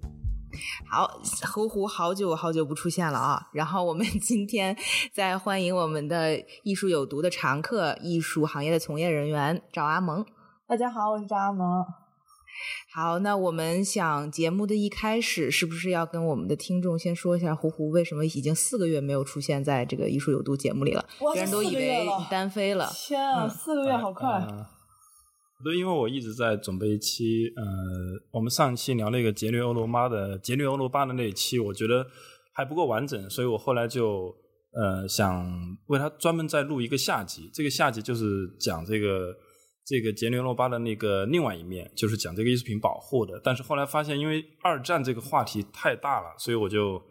[0.89, 1.19] 好，
[1.53, 3.49] 胡胡好久好久不出现了啊！
[3.53, 4.75] 然后我们 今天
[5.13, 6.31] 再欢迎我们的
[6.63, 10.25] 《艺术有毒》的常客，艺术行业的从业人员赵阿蒙。
[10.67, 11.85] 大家好，我是张阿蒙。
[12.93, 21.05] 好，那我们想节目的一开始，是不是要跟我们的听众先说一下，胡胡为什么已经四个月没有出现在这个《艺术有毒》节目里了？
[21.21, 22.91] 哇别人都以四个月了为你单飞了。
[22.93, 24.27] 天啊，四个月好快！
[24.29, 24.67] 呃
[25.63, 27.63] 对，因为我一直在准备一期，呃，
[28.31, 32.05] 我们上一期聊那个杰略欧罗巴的杰略欧罗巴的那一期，我觉得
[32.53, 34.35] 还不够完整，所以我后来就
[34.73, 35.49] 呃想
[35.87, 37.49] 为他专门再录一个下集。
[37.53, 39.35] 这个下集就是讲这个
[39.85, 43.39] 这个杰略欧罗巴的那个另外一面，就是讲这个艺术品保护的。
[43.43, 47.01] 但是后来发现，因为二战这个话题太大了，所以我就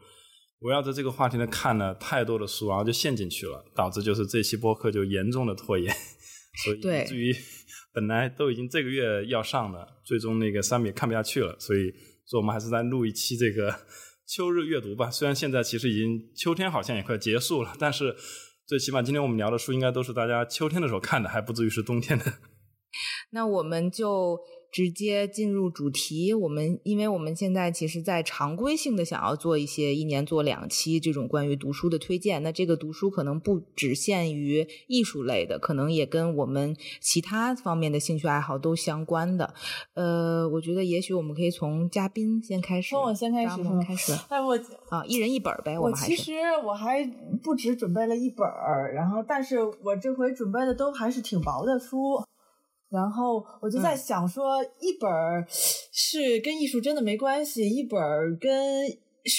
[0.60, 5.94] 围绕着这个话题呢看了太多的书，然后就陷进去了，导致就是这期播客就严重的拖延，
[6.64, 7.34] 所以以至于
[7.92, 11.92] 本来都已经这个月要上的，最终那个三米看不下去了，所以
[12.28, 13.74] 说我们还是再录一期这个
[14.26, 15.10] 秋日阅读吧。
[15.10, 18.14] 虽然现在其实已经秋天好像也快结束了，但是
[18.66, 22.24] 最起码今天我们聊的书应该都是大家秋天的时候看的，还不至于是冬天的。
[23.32, 24.38] 那我们就
[24.70, 26.32] 直接进入主题。
[26.32, 32.42] 我们因为我们现在其实，在常规性的想要做一些一年做两期这种关于读书的推荐。
[32.42, 39.54] 那这个读书可能不只限于艺术类的，可能也跟我们其他方面的兴趣爱好都相关的。
[39.94, 44.58] 呃，我觉得也许我们可以从嘉宾先开始，从我先开始开始哎，我
[44.88, 45.78] 啊，一人一本儿呗。
[45.78, 46.32] 我们其实
[46.64, 47.04] 我还
[47.42, 52.22] 不止准备了一本儿，然后但是我这回准备的都还是挺薄的书，
[52.90, 58.84] 然后我就嗯在想说，一本儿是跟艺术真的没关系，一本儿跟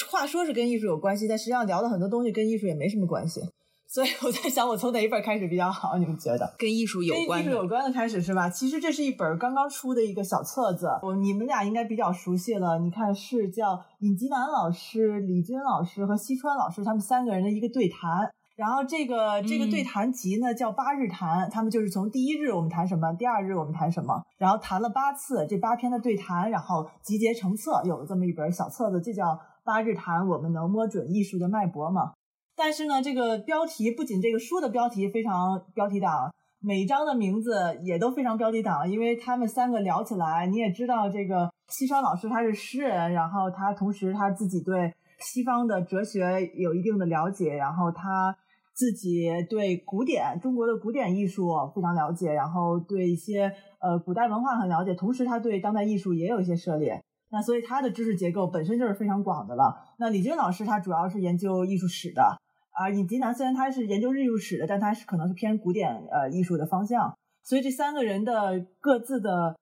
[0.09, 3.41] 话说是跟艺术有关系，但实际上聊的很多东西跟艺术也没什么关系，
[3.87, 5.97] 所以我在想我从哪一本开始比较好？
[5.97, 6.55] 你们觉得？
[6.57, 7.51] 跟艺术有跟艺术关的。
[7.51, 8.49] 有关的开始是吧？
[8.49, 12.79] 其实这是一本刚刚出的一个小册子，我你们俩应该比较熟悉了。
[12.79, 18.31] 你看是叫尹吉南老师、李军老师和西川老师他们三个人的一个对谈。
[18.61, 32.13] 然后这个这个对谈集呢叫八日谈，他们就是从第一日我们谈什么，第二日我们谈什么，然后谈了八次这八篇的对谈，然后集结成册，有了这么一本小册子，这叫八日谈，我们能摸准艺术的脉搏嘛？
[32.55, 48.37] 但是呢，这个标题不仅这个书的标题非常标题党，每一章的名字也都非常标题党，因为他们三个聊起来，你也知道，这个西川老师他是诗人，然后他同时他自己对西方的哲学有一定的了解，然后他
[48.73, 57.01] 自己对古典中国的古典艺术非常了解，然后对一些呃古代文化很了解，同时他对当代艺术也有一些涉猎。
[57.33, 59.73] 那所以他的知识结构本身就是非常广的了。
[59.97, 62.37] 那李军老师他主要是研究艺术史的，
[62.71, 69.55] 啊，尹吉南虽然他是研究艺术史的，但他是可能是偏古典呃艺术的方向，所以这三个人的各自的，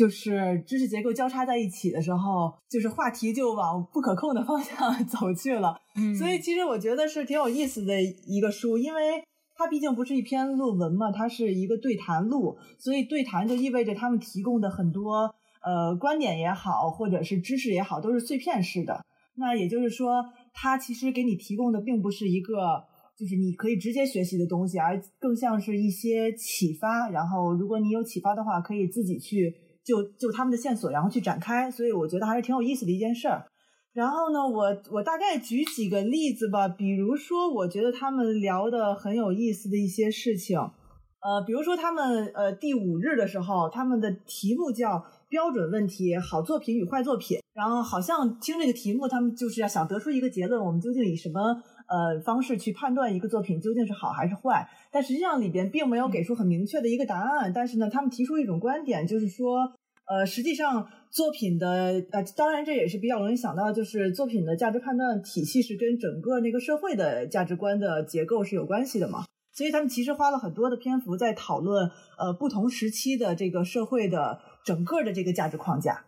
[0.00, 4.74] 就是知识结构交叉在一起的时候，就是话题就往不可控的方向
[5.04, 5.76] 走去了。
[5.94, 9.22] 嗯所以其实我觉得是挺有意思的一个书，因为
[9.54, 19.04] 它毕竟不是一篇论文嘛，它是一个对谈录，所以对谈就意味着他们提供的很多呃观点也好，或者是知识也好，都是碎片式的。
[19.36, 20.24] 那也就是说，
[20.54, 22.82] 它其实给你提供的并不是一个
[23.18, 27.10] 就是你可以直接学习的东西，而更像是一些启发。
[27.10, 29.54] 然后，如果你有启发的话，可以自己去
[29.90, 31.68] 就就他们的线索，然后去展开。
[31.70, 33.44] 所以我觉得还是挺有意思的一件事儿。
[33.92, 47.38] 然后呢，我我大概举几个例子吧，比如说，我觉得他们聊的很有意思的一些事情，呃，比如说他们呃第五日的时候，他们的题目叫标准问题：好作品与坏作品。
[47.52, 51.40] 然后好像听这个题目，他们就是要想得出一个结论，我们究竟以什么
[51.88, 54.68] 呃方式去判断一个作品究竟是好还是坏？
[54.92, 57.52] 但实际上里边并没有给出很明确的一个答案。
[57.52, 59.72] 但是呢，他们提出一种观点，就是说。
[60.10, 69.24] 呃，实际上作品的呃，当然这也是比较容易想到，就是作品的价值判断体系是跟整个那个社会的价值观的结构是有关系的嘛。
[69.52, 76.04] 所以他们其实花了很多的篇幅在讨论呃不同时期的这个社会的整个的这个价值框架。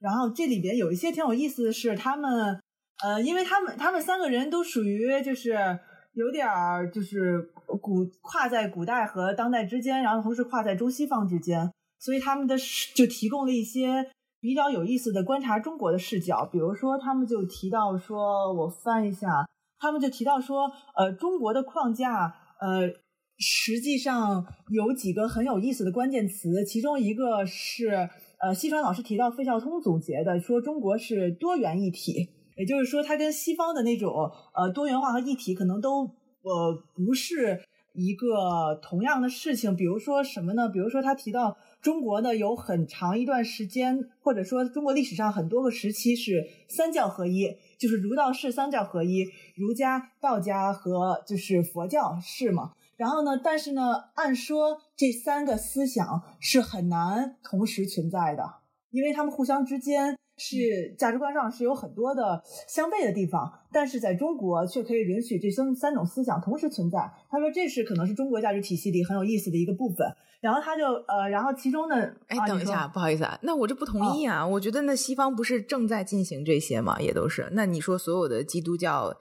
[0.00, 2.60] 然后这里边有一些挺有意思的是，他们
[3.02, 5.78] 呃，因为他们他们三个人都属于就是
[6.12, 7.40] 有点儿就是
[7.80, 12.56] 古跨在古代和当代之间，然后同时跨在中西方之间，所以他们的
[12.94, 14.10] 就提供了一些
[14.40, 16.46] 比较有意思的观察中国的视角。
[16.46, 19.28] 比如说，他们就提到说，我翻一下，
[19.78, 22.88] 他们就提到说，呃，中国的框架，呃，
[23.38, 28.08] 实际上有几个很有意思的关键词，其中一个是
[28.40, 32.30] 呃，西川老师提到费孝通总结的，说中国是多元一体。
[32.58, 34.10] 也就是说，它跟西方的那种
[34.54, 36.06] 呃多元化和一体可能都
[36.40, 37.60] 呃不是
[37.92, 39.76] 一个同样的事情。
[39.76, 40.66] 比如说什么呢？
[40.70, 41.54] 比如说他提到
[41.86, 49.24] 中国呢有很长一段时间，或者说中国历史上很多个时期是三教合一，就是儒道释三教合一，
[49.54, 52.72] 儒家、道家和就是佛教是嘛。
[52.96, 53.82] 然后呢，但是呢，
[54.14, 58.42] 按说这三个思想是很难同时存在的，
[58.90, 60.18] 因为他们互相之间。
[60.38, 67.10] 是价值观上是有很多的相悖的地方，但是在中国却可以允许这三三种思想同时存在。
[67.30, 70.06] 他说这是可能是中国价值体系里很有意思的一个部分。
[70.38, 71.96] 然后他就呃，然后其中呢
[72.28, 74.46] 哎，等一下，不好意思啊，那我这不同意啊。
[74.46, 77.00] 我觉得那西方不是正在进行这些嘛？
[77.00, 77.48] 也都是。
[77.52, 79.12] 那你说所有的基督教，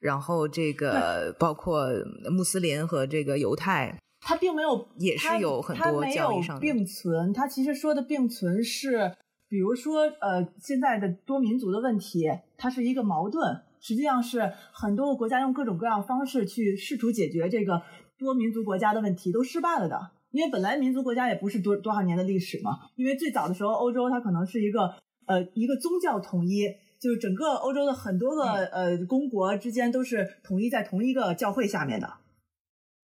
[0.00, 1.88] 然后这个包括
[2.30, 7.32] 穆斯林和这个犹太，他并没有也是有很多教义上并存。
[7.32, 9.12] 他其实说的并存是。
[9.52, 12.26] 比如说，呃，现在的多民族的问题，
[12.56, 17.82] 它是一个矛盾，实际上是很多个国家用各种各样方式去试图解决这个
[18.16, 20.12] 多民族国家的问题，都失败了的。
[20.30, 24.94] 因为本来民族国家也不是多多少年的历史嘛，因为最早的时候，欧洲它可能是一个
[25.26, 26.62] 呃一个宗教统一，
[26.98, 32.10] 就是整个欧洲的很多个呃公国之间都是统一在同一个教会下面的，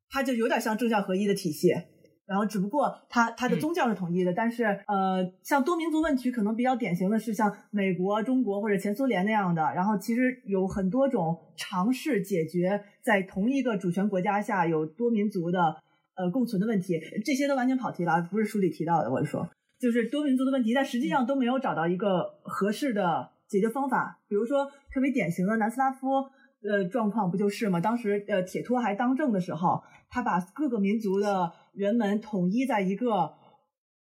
[0.10, 1.74] 它就有点像政教合一的体系。
[2.28, 9.62] 然后，只不过它它的宗教是统一的，但是呃，像多民族问题可能比较典型的是像美国、中国或者前苏联那样的。
[9.74, 15.78] 然后，其实有很多种尝试解决在同一个主权国家下有多民族的
[16.16, 19.10] 呃共存的问题，这些都完全跑题了，不是书里提到的。
[19.10, 19.48] 我是说，
[19.80, 24.20] 就是多民族的问题，但实际上都没有找到一个合适的解决方法。
[24.28, 26.28] 比如说，特别典型的南斯拉夫
[26.62, 27.80] 呃状况不就是吗？
[27.80, 33.34] 当时呃铁托还当政的时候，他把各个民族的人们统一在一个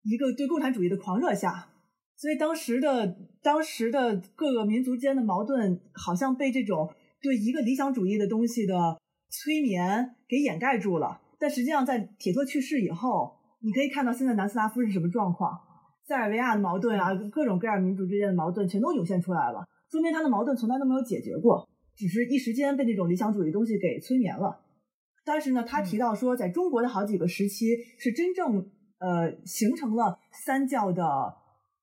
[0.03, 1.69] 一个对共产主义的狂热下，
[2.15, 8.97] 所以当时的当时的各个民族间的矛盾，好像被这种对一个理想主义的东西的
[9.29, 11.21] 催眠给掩盖住了。
[11.39, 15.51] 但实际上，在铁托去世以后，你可以看到现在南斯拉夫是什么状况，
[16.07, 24.61] 塞尔维亚的矛盾啊，各种各样民族之间的矛盾全都涌现出来了，说明他的矛盾从来都没有解决过，只是一时间被那种理想主义东西给催眠了。
[25.25, 31.03] 但是呢，他提到说，在中国的好几个时期是真正呃形成了三教的，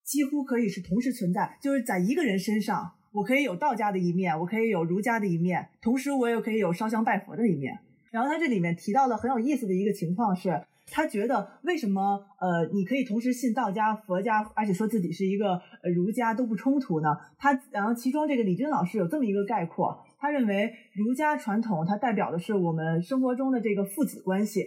[0.03, 7.79] 几乎可以是同时存在，就是在一个人身上，我可以有道家的一面，我可以有儒家的一面，同时我也可以有烧香拜佛的一面。
[8.11, 15.61] 然后他这里面提到了很有意思的一个情况是，他觉得为什么呃你可以同时信道家、佛家，而且说自己是一个
[15.95, 17.09] 儒家都不冲突呢？
[17.39, 20.05] 他然后其中这个李军老师有这么一个概括。
[20.19, 24.65] 他认为儒家传统它代表的是我们生活中的这个父子关系，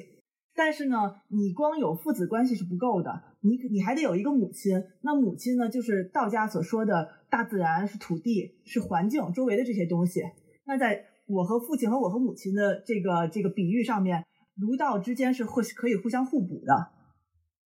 [0.54, 4.84] 但是呢，你光有父子关系是不够的，你你还得有一个母亲。
[5.02, 10.22] 那母亲呢，就是道家所说的大自然，是土地，是环境周围的这些东西。
[10.66, 14.24] 那在我和父亲和我和母亲的这个这个比喻上面，
[14.60, 16.92] 儒道之间是互可以互相互补的。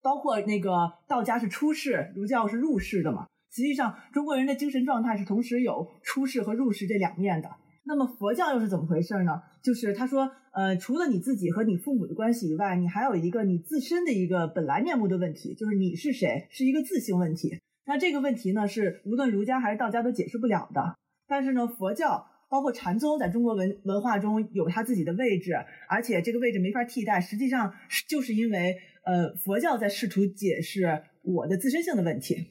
[0.03, 3.27] 包括那个道家是出世，儒教是入世的嘛。
[3.51, 7.49] 实际上，中国人的精神状态是同时有出世和入世这两面的。
[7.87, 9.43] 那么佛教又是怎么回事呢？
[9.63, 17.61] 就是他说，呃，除了你自己和你父母的关系以外，你还有一个你自身的一个本来面目的问题，就是你是谁，是一个自性问题。
[17.87, 20.97] 那这个问题呢，是无论儒家还是道家都解释不了的。
[21.27, 25.55] 但是呢，佛教包括禅宗在中国文文化中有它自己的位置，
[25.89, 27.21] 而且这个位置没法替代。
[27.21, 27.75] 实际上，
[28.09, 32.47] 就是因为呃，佛教在试图解释我的自身性的问题，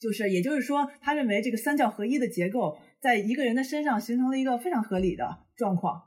[0.00, 2.78] 就是也就是说，他认为这个三教合一的结构。
[3.00, 6.02] 在一个人的身上形成了一个非常合理的状况，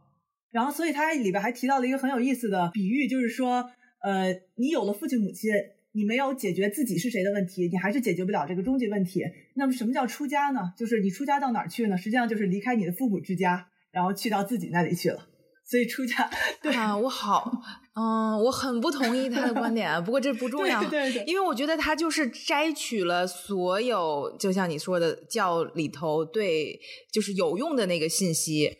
[0.49, 3.71] 然后，所以他里边还提到了一个很有意思的比喻，就是说，
[4.03, 5.49] 呃，你有了父亲母亲，
[5.93, 9.23] 你没有解决自己是谁的问题，你还是解决不了这个终极问题。
[9.55, 10.73] 那么，什么叫出家呢？
[10.77, 11.97] 就是你出家到哪儿去呢？
[11.97, 15.27] 实际上就是离开你的父母之家，然后去到自己那里去了。
[15.63, 16.29] 所以出家，
[16.61, 17.49] 对啊，我好，
[17.95, 26.77] 嗯，我很不同意他的观点，不过这不重要，对对，因为我觉得他就是摘取了所有，就像你说的教里头对，
[27.13, 28.79] 就是有用的那个信息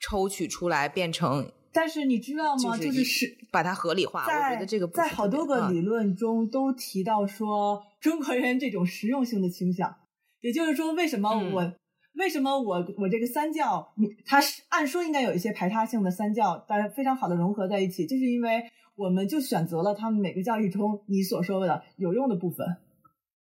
[0.00, 2.76] 抽取出来变成，但是你知道吗？
[2.76, 9.94] 就是是把它合理化，我觉得这个在好多个理论中都提到说中国人这种实用性的倾向，
[10.40, 11.72] 也就是说，为什么我
[12.16, 18.62] 为什么我我这个三教，你它是按说应该有一些排他性的三教，但是非常好的融合在一起，就是因为
[18.94, 22.66] 我们就选择了他们每个教义中你所说的有用的部分，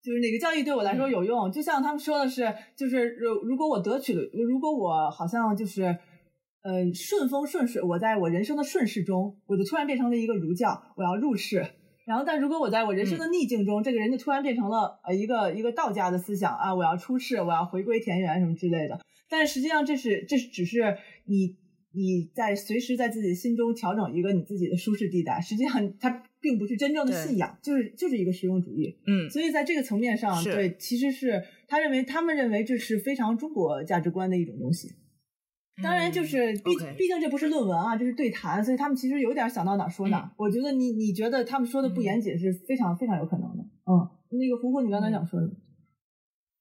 [0.04, 5.98] 就是哪个教育对我来说有用，就像他们说的是，就是如如果我得取了，如果我好像就是
[6.64, 11.64] 呃顺风顺水，我在我人生的顺势中，我就突然变成了一个儒教，我要入世。
[12.06, 19.00] 然后，但如果我在我人生的逆境中，这个人就突然变成了呃一个一个道家的思想啊，我要出世，我要回归田园什么之类的。
[19.30, 21.56] 但实际上，这是这是只是你
[21.92, 25.40] 你在随时在自己心中调整一个你自己的舒适地带。
[25.40, 28.98] 实际上，它并不是真正的信仰，就是就是一个实用主义。
[29.06, 34.88] 嗯，所以在这个层面上，对，其实是他认为他们认为这是非常中国价值观的一种东西。
[35.82, 40.32] 当然，就是毕毕竟这不是论文啊，这是对谈，所以他们其实有点想到哪说哪。
[40.36, 43.64] 我觉得你你觉得他们说的不严谨是非常非常有可能的。
[43.84, 45.50] 嗯，那个胡胡，你刚才想说的，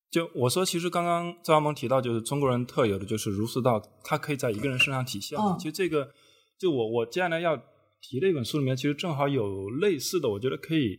[0.09, 5.37] 就我说，其实刚刚赵阳萌提到，就是中国人特有的就是儒释道，它可以在一个人身上体现。
[5.59, 6.09] 其实这个，
[6.57, 7.55] 就我我接下来要
[8.01, 10.97] 提的一本书里面，其实正好有类似的，我觉得可以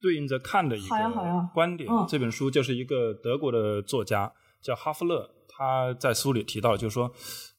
[0.00, 1.90] 对应着看的一个观点。
[2.08, 4.32] 这本书就是一个德国的作家
[4.62, 5.32] 叫哈夫勒。
[5.56, 7.10] 他在书里提到，就是说，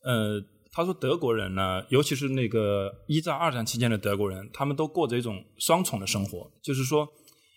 [0.03, 0.39] 呃，
[0.71, 6.51] 他说德国人呢，尤其是那个一战、二战期间的德国人，他们都过着一种双重的生活。
[6.61, 7.07] 就是说，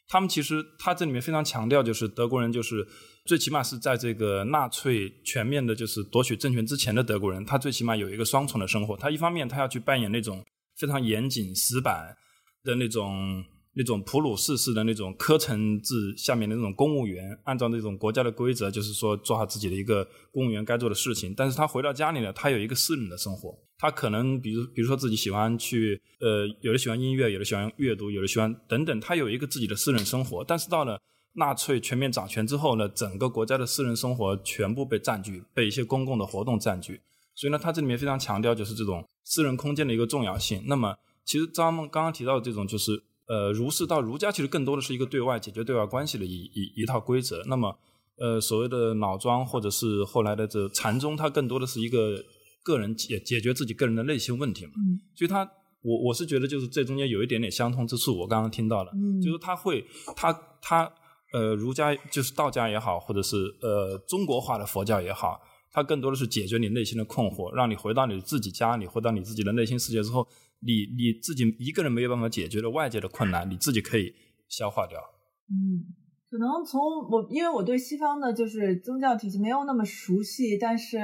[0.08, 2.86] 他们其实他这里面非常强调，就是德国人就是
[3.26, 8.96] 最起码是在这个纳粹全面的，就是夺取政权之前的德国人，他最起码有一个双重的生活。
[8.96, 10.42] 他一方面他要去扮演那种
[10.78, 12.16] 非常严谨、死板
[12.64, 13.44] 的那种。
[13.74, 21.32] 那种普鲁士式的那种科层制下面的那种公务员，按照那种国家的规则，就是说做好自己的一个公务员该做的事情。
[21.36, 23.56] 但是他回到家里呢，他有一个私人的生活。
[23.78, 30.44] 他可能比如比如说自己喜欢去，呃，有的喜欢音乐，有的喜欢阅读，有的喜欢等等，他有一个自己的私人生活。
[30.44, 31.00] 但是到了
[31.34, 37.00] 纳粹全面掌权之后呢，整个国家的私人生活全部被占据，被一些公共的活动占据。
[37.36, 40.62] 所以呢，他这里面非常强调就是这种私人空间的一个重要性。
[40.66, 43.04] 那么，其实张梦刚刚提到的这种就是。
[43.30, 47.40] 呃，儒释道，儒家其实更多的是一个对外解决对外关系的一一一套规则。
[47.46, 47.78] 那么，
[48.18, 52.20] 呃，所谓的老庄或者是后来的这禅宗，它更多的是一个
[52.64, 54.72] 个人解解决自己个人的内心问题嘛。
[54.78, 54.98] 嗯。
[55.14, 55.48] 所以，他
[55.80, 58.18] 我我是觉得，就是这中间有一点点相通之处。
[58.18, 58.90] 我刚刚听到了，
[59.22, 60.92] 就是他会，他他
[61.32, 70.26] 呃，儒家就是道家也好，或者是呃中国化的佛教也好，它更多的是解决你内心的困惑，让你回到你自己家里，回到你自己的内心世界之后。
[70.62, 74.12] 你你自己一个人没有办法解决的外界的困难，你自己可以
[74.48, 75.00] 消化掉。
[75.48, 75.88] 嗯，
[76.30, 80.98] 可能从我因为我对西方的就是宗教体系没有那么熟悉，但是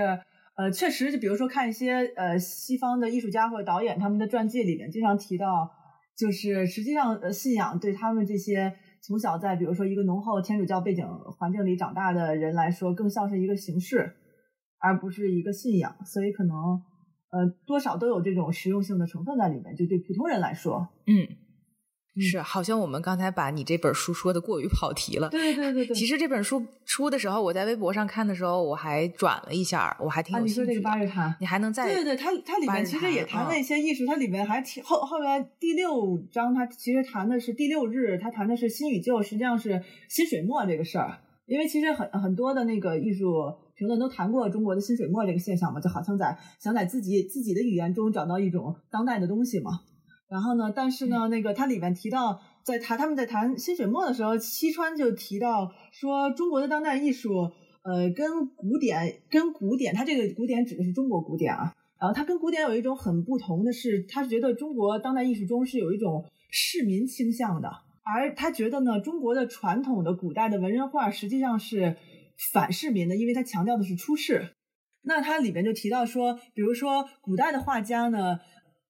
[0.56, 5.70] 呃，确实就比如说看一些呃西方的艺术家或者导演他们的传记里面，经常提到，
[6.16, 8.72] 就是实际上呃信仰对他们这些
[9.02, 11.06] 从小在比如说一个浓厚天主教背景
[11.38, 14.16] 环境里长大的人来说，更像是一个形式，
[14.78, 16.54] 而不是一个信仰，所以可能。
[17.30, 21.26] 呃，多少都有这种实用性的成分在里面，就对普通人来说，嗯，
[22.18, 25.28] 是，好像我们刚才把你这本书说的过于跑题了。
[25.28, 25.94] 对对对对。
[25.94, 30.60] 其实这本书出的时候，我在微博上看的时候，我还转了一下，我还挺有兴趣。
[30.60, 41.18] 你说这个八月谈，你还能再对对对，它它里面其实也谈了一些艺术，它里面还挺后后面第六章，它其实谈的是第六日，它谈的是新与旧，实际上是新水墨这个事儿。
[41.44, 49.70] 因为其实很很多的那个艺术评论都谈过中国的新水墨这个现象嘛，就好像在想在自己自己的语言中找到一种当代的东西嘛。
[50.28, 57.52] 然后呢，但是呢，那个它里面提到，在谈他们在谈新水墨的时候，西川就提到说，中国的当代艺术，
[57.82, 61.72] 呃，跟古典跟古典，它这个古典指的是中国古典啊。
[62.00, 67.70] 然后它跟古典有一种很不同的是，他是觉得中国当代艺术中是有一种市民倾向的。
[68.02, 71.96] 而他觉得呢，中国的传统的古代的文人画实际上是
[72.52, 74.50] 反市民的，因为他强调的是出世。
[75.02, 78.38] 那它里边就提到说，比如说古代的画家呢，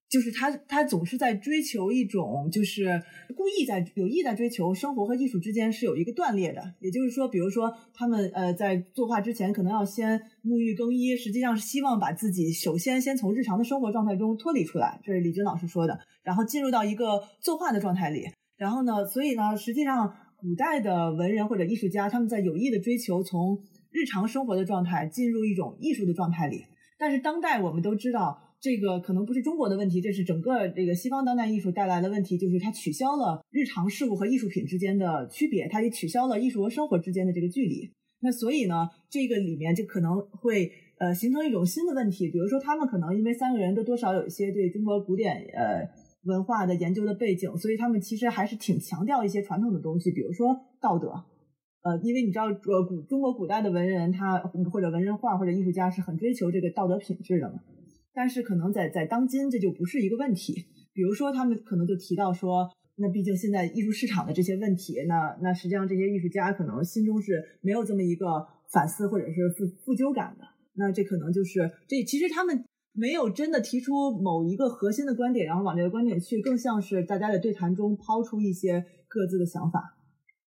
[0.08, 3.02] 就是他他总是在追求一种，就是
[3.36, 6.74] 故意在有意在追求生活和艺术之间是有一个断裂的。
[6.80, 18.24] 也就是说，比如说他们呃在作画之前可能要先沐浴更衣，实际上是希望把自己首先先从日常的生活状态中脱离出来，这是李军老师说的，然后进入到一个作画的状态里。
[18.56, 19.04] 然后呢？
[19.04, 23.58] 所以呢，实际上，古代的文人或者艺术家，他们在有意的追求从
[23.90, 26.62] 日常生活的状态进入一种艺术的状态里。
[26.96, 37.90] 但是当代我们都知道，这个可能不是中国的问题，这是整个这个西方当代艺术带来的问题，就是它取消了日常事物和艺术品之间的区别，它也取消了艺术和生活之间的这个距离。
[38.20, 46.05] 那所以呢，这个里面就可能会呃形成一种新的问题，比如说他们可能因为三个人都多少有一些对中国古典呃。
[46.26, 51.08] 文化的研究的背景，所以他们其实还是挺强调一些传统的东西，比如说道德，
[51.82, 54.38] 呃，因为你知道，呃，古中国古代的文人他
[54.70, 57.60] 或者文人画或者艺术家是很追求这个道德品质的嘛。
[58.12, 60.54] 但是可能在在当今这就不是一个问题。
[60.94, 62.66] 比如说他们可能就提到说，
[62.96, 70.44] 那毕竟现在艺术市场的这些问题，那那实际上这些艺术家可能心中是没有这么一个反思或者是负负疚感的。
[70.74, 72.64] 那这可能就是这其实他们
[72.96, 79.96] 没有真的提出某一个核心的观点，然后往这个观点去，更像是大家在对谈中抛出一些各自的想法。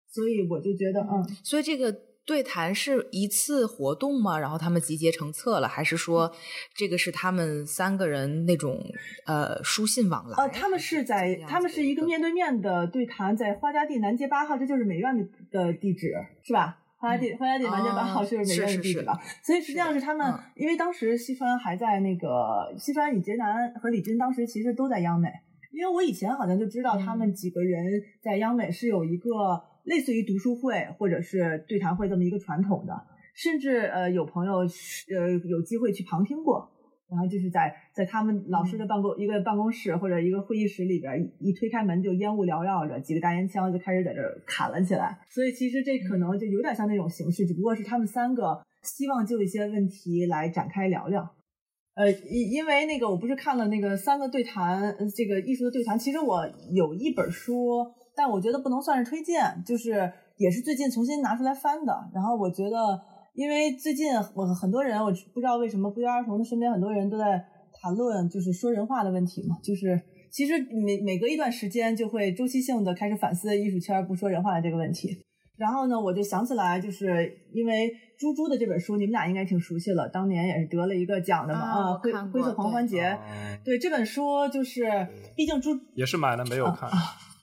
[0.10, 1.94] 所以我就觉得，嗯，所以这个
[2.26, 4.40] 对谈是一次活动吗？
[4.40, 6.32] 然后他们集结成册了，还是说
[6.76, 8.82] 这个是他们三个人那种
[9.26, 10.36] 呃书信往来？
[10.38, 16.14] 呃，他们是在他们是一个面对面的对谈，在花家地南街八号，这就是美院的的地址，
[16.44, 16.80] 是吧？
[16.98, 19.20] 花家地花家地南街八号就是美院的地址吧？
[19.44, 25.30] 所以实际上是他们，因为当时西川还在那个西川李杰南和李军当时其实都在央美，
[25.72, 27.86] 因为我以前好像就知道他们几个人
[28.22, 29.30] 在央美是有一个。
[29.88, 32.94] 类似于读书会或者是对谈会这么一个传统的，
[33.34, 36.70] 甚至呃有朋友呃有机会去旁听过，
[37.10, 45.18] 然后就是在在他们老师的办公一个办公室或者一个会议室里边，一推开门就烟雾缭绕着，几个大烟枪就开始在这砍了起来。
[45.30, 51.28] 所以其实这可能就有点像那种形式，只不过是他们三个希望就一些问题来展开聊聊。
[51.96, 57.86] 呃，因因为那个我不是看了那个三个对谈，这个艺术的对谈，其实我有一本书。
[58.20, 61.94] 但我觉得不能算是推荐，就是也是最近重新拿出来翻的。
[62.12, 63.00] 然后我觉得，
[63.38, 67.46] 因为最近我很多人，我不知道为什么不约而同的身边很多人都在
[67.80, 69.56] 谈论，就是说人话的问题嘛。
[69.64, 70.02] 就是
[70.32, 75.24] 其实每每隔一段时间就会周期性的开始反思艺术圈不说人话的这个问题。
[75.56, 83.16] 然后呢，我就想起来，就是因为猪猪的这本书，你们俩应该挺熟悉了，当年也是得了一个奖的嘛啊，灰灰色狂欢节。
[83.64, 86.90] 对这本书，就是毕竟猪也是买了没有看。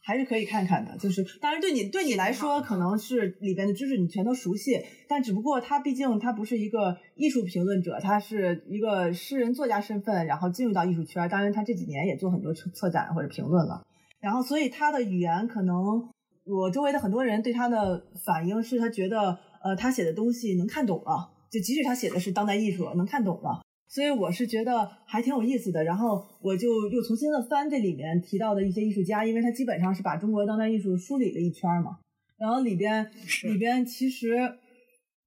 [0.07, 11.27] 还是可以看看的，就是当然对你对你来说可能是里边的知识你全都熟悉，但只不过他毕竟他不是一个艺术评论者，他是一个诗人作家身份，然后进入到艺术圈。
[11.31, 13.83] 当然他这几年也做很多策展或者评论了，
[14.21, 16.11] 然后所以他的语言可能
[16.45, 23.64] 我周围的很多人对他的反应是他觉得呃他写的东西能看懂了，就即使他写的是当代艺术能看懂了。
[23.89, 31.99] 所以我是觉得还挺有意思的，然后我就又重新的翻这里面提到的一些艺术家，因为他基本上是把中国当代艺术梳理了一圈嘛。
[32.37, 33.09] 然后里边
[33.45, 34.37] 里边其实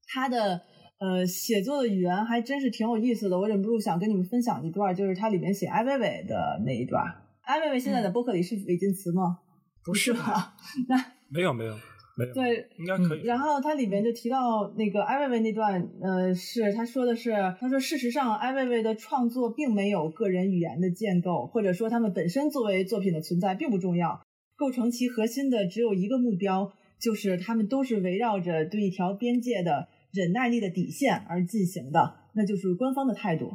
[0.08, 0.62] 他的
[1.00, 7.04] 呃写作的语言还真是挺有意思的，我忍不住想跟你们分享一段，就是他里面写艾薇薇的那一段。
[7.44, 9.40] 艾薇薇现在在播客里是韦晋词吗？
[9.86, 10.56] 不是吧？
[10.90, 11.74] 那没有没有。
[12.34, 13.24] 对，应该可以。
[13.24, 24.22] 然后它里面就提到那个艾薇薇那段，呃，是他说的是，他说事实上，艾薇薇的创作并没有个人语言的建构，或者说他们本身作为作品的存在并不重要，
[24.56, 33.52] 构成其核心的只有一个目标，就是他们都是围绕着对一条边界的忍耐力的底线而进行的，那就是官方的态度。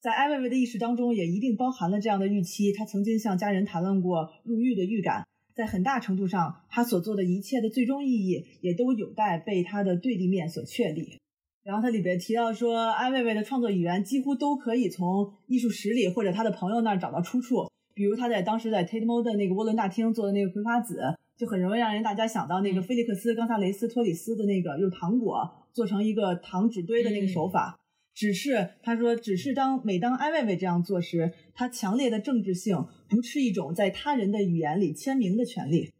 [0.00, 2.72] 在艾薇薇的意识当中，也一定包含了这样的预期。
[2.72, 5.26] 他曾经向家人谈论过入狱的预感。
[5.58, 11.18] 在很大程度上，他所做的一切的最终意义也都有待被他的对立面所确立。
[11.64, 17.68] 然后他里边提到说，安薇薇的创作语言几乎都可以从艺术史里或者他的朋友那儿找到出处。
[17.92, 21.00] 比如他在当时在 Tate Modern 那个涡轮大厅做的那个葵花籽，
[21.36, 27.76] 就很容易让人大家想到那个菲利克斯·冈萨雷斯·托里斯的那个用糖果做成一个糖纸堆的那个手法。
[28.18, 35.92] 只是他说，只是当每当艾薇薇这样做时，他强烈的政治性不是一种在他人的语言里签名的权利。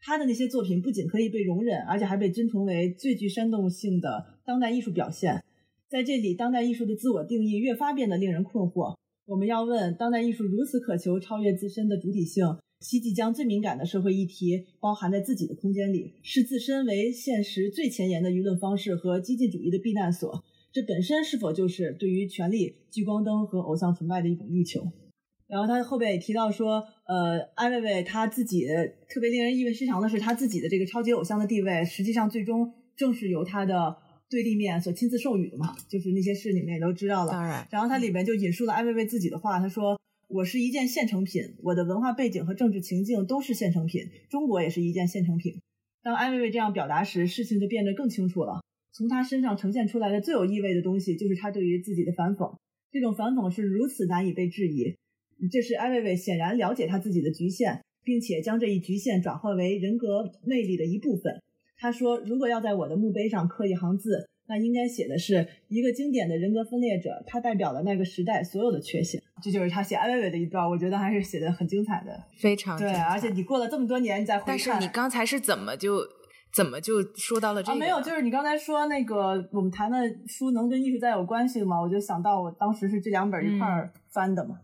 [0.00, 5.42] 他的那些作品不仅可以被容忍，而且还被尊崇为最具煽动性的当代艺术表现。
[5.88, 8.94] 在这里，当代艺术的自我定义越发变得令人困惑。
[9.26, 12.46] 我们要问：当代艺术如此渴求超越自身的主体性，
[12.78, 20.44] 希冀将最敏感的社会议题包含在自己的空间里，视自身为现实最前沿的舆论方式和激进主义的避难所。
[20.74, 24.90] 这本身是否就是对于权力、聚光灯和偶像崇拜的一种欲求？
[25.46, 28.66] 然后他后边也提到说，呃，安薇薇他自己
[29.08, 33.96] 特别令人意味深长的是，他自己的这个超级偶像的地位，实际上最终正是由他的
[34.28, 35.76] 对立面所亲自授予的嘛。
[35.88, 37.30] 就是那些事你们也都知道了。
[37.30, 45.60] 当然，然后他里面就引述了安薇薇自己的话，他说：“我是一件现成品，我的文化背景和政治情境都是现成品，中国也是一件现成品。”
[46.02, 48.60] 当安薇薇这样表达时，事情就变得更清楚了。
[48.96, 52.54] 从他身上呈现出来的最有意味的东西，就是他对于自己的反讽。
[52.92, 54.94] 这种反讽是如此难以被质疑。
[55.50, 61.42] 这是艾薇薇显然了解他自己的局限，并且将这一局限转化为人格魅力的一部分。
[61.76, 72.92] 他说：“如果要在我的墓碑上刻一行字，那应该写的是一个经典的人格分裂者，他代表了那个时代所有的缺陷。”这就是他写艾薇薇的一段，我觉得还是写的很精彩的，非常对。
[72.92, 75.98] 而且你过了这么多年，你再回看，但是你刚才是怎么就？
[76.54, 77.72] 怎么就说到了这个？
[77.72, 81.80] 啊，没有，就是你刚才说那个我们谈的书能跟艺术家有关系吗？
[81.80, 84.56] 我就想到我当时是这两本一块儿翻的嘛，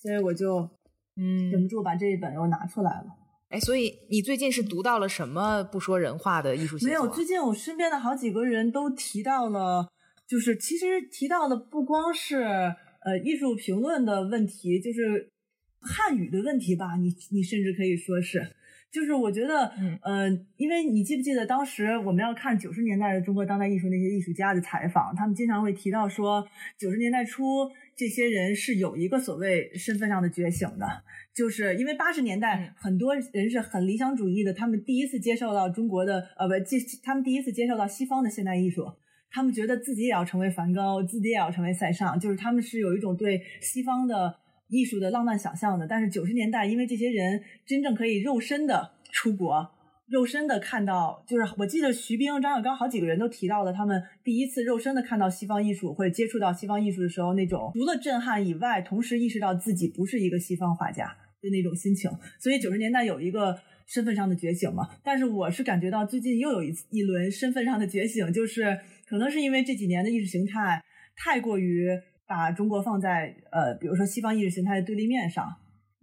[0.00, 0.68] 所以我就
[1.16, 3.06] 嗯忍不住把这一本又拿出来了。
[3.48, 6.88] 哎，所以你最近是读到了什么不说人话的艺术写作？
[6.88, 9.88] 没有，最近我身边的好几个人都提到了，
[10.28, 15.32] 就是其实提到的不光是呃艺术评论的问题，就是
[15.80, 16.96] 汉语的问题吧。
[16.96, 18.38] 你你甚至可以说是，
[18.90, 26.46] 就是我觉得，嗯呃，因为你记不记得当时我们要看九十年代的中国当代艺术那些艺术家的采访，他们经常会提到说，
[26.78, 30.86] 九十年代初这些人是有一个所谓身份上的觉醒的。
[31.32, 38.84] 就是因为八十年嗯代很多人是很理想主义的，他们第一次接受到中国的呃不，接他们第一次接受到西方的现代艺术，
[39.30, 44.34] 他们觉得自己也要成为梵高，自己也要成为塞尚，就是他们是有一种对西方的
[44.70, 45.86] 艺术的浪漫想象的。
[45.86, 49.70] 但是九十年代，因为这些人真正可以肉身的出国。
[50.08, 61.04] 肉身的看到，就是我记得徐冰、张小刚好几个人都提到了他们第一次肉身的看到西方艺术或者接触到西方艺术的时候，那种除了震撼以外，同时意识到自己不是一个西方画家
[61.40, 62.10] 的那种心情。
[62.40, 63.56] 所以九十年代有一个
[63.86, 70.82] 身份上的觉醒嘛，但是我是感觉到最近又有一一轮身份上的觉醒，就是可能是因为这几年的意识形态
[71.14, 71.88] 太过于
[72.30, 75.44] 把中国放在呃，比如说西方意识形态的对立面上，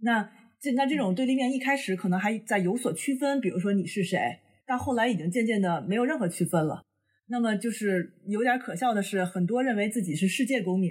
[0.00, 0.30] 那。
[0.60, 4.18] 这那这种对立面一开始可能还在有所区分，比如说你是谁，
[4.66, 6.82] 但后来已经渐渐的没有任何区分了。
[7.28, 10.90] 那么就是有点可笑的是，很多认为自己是世界公民，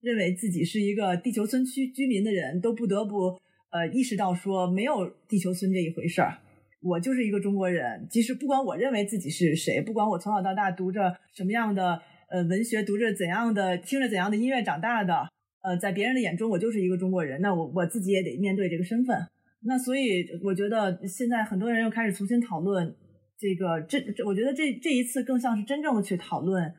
[0.00, 3.38] 认为自己是一个地球村区居民的人都不得不
[3.70, 6.38] 呃意识到说没有地球村这一回事儿。
[6.80, 12.00] 我就是一个中国人，即使不管我认为自己是谁，不管我从小到大读着什么样的
[12.32, 15.28] 呃文学，读着怎样的，听着怎样的音乐长大的。
[15.62, 19.16] 呃，在别人的眼中，我就是一个中国人，那我我自己也得面对这个身份。
[19.64, 22.92] 那所以，我觉得现在很多人又开始重新讨论
[23.38, 26.74] 这个，这这，我觉得这这一次更像是真正的去讨论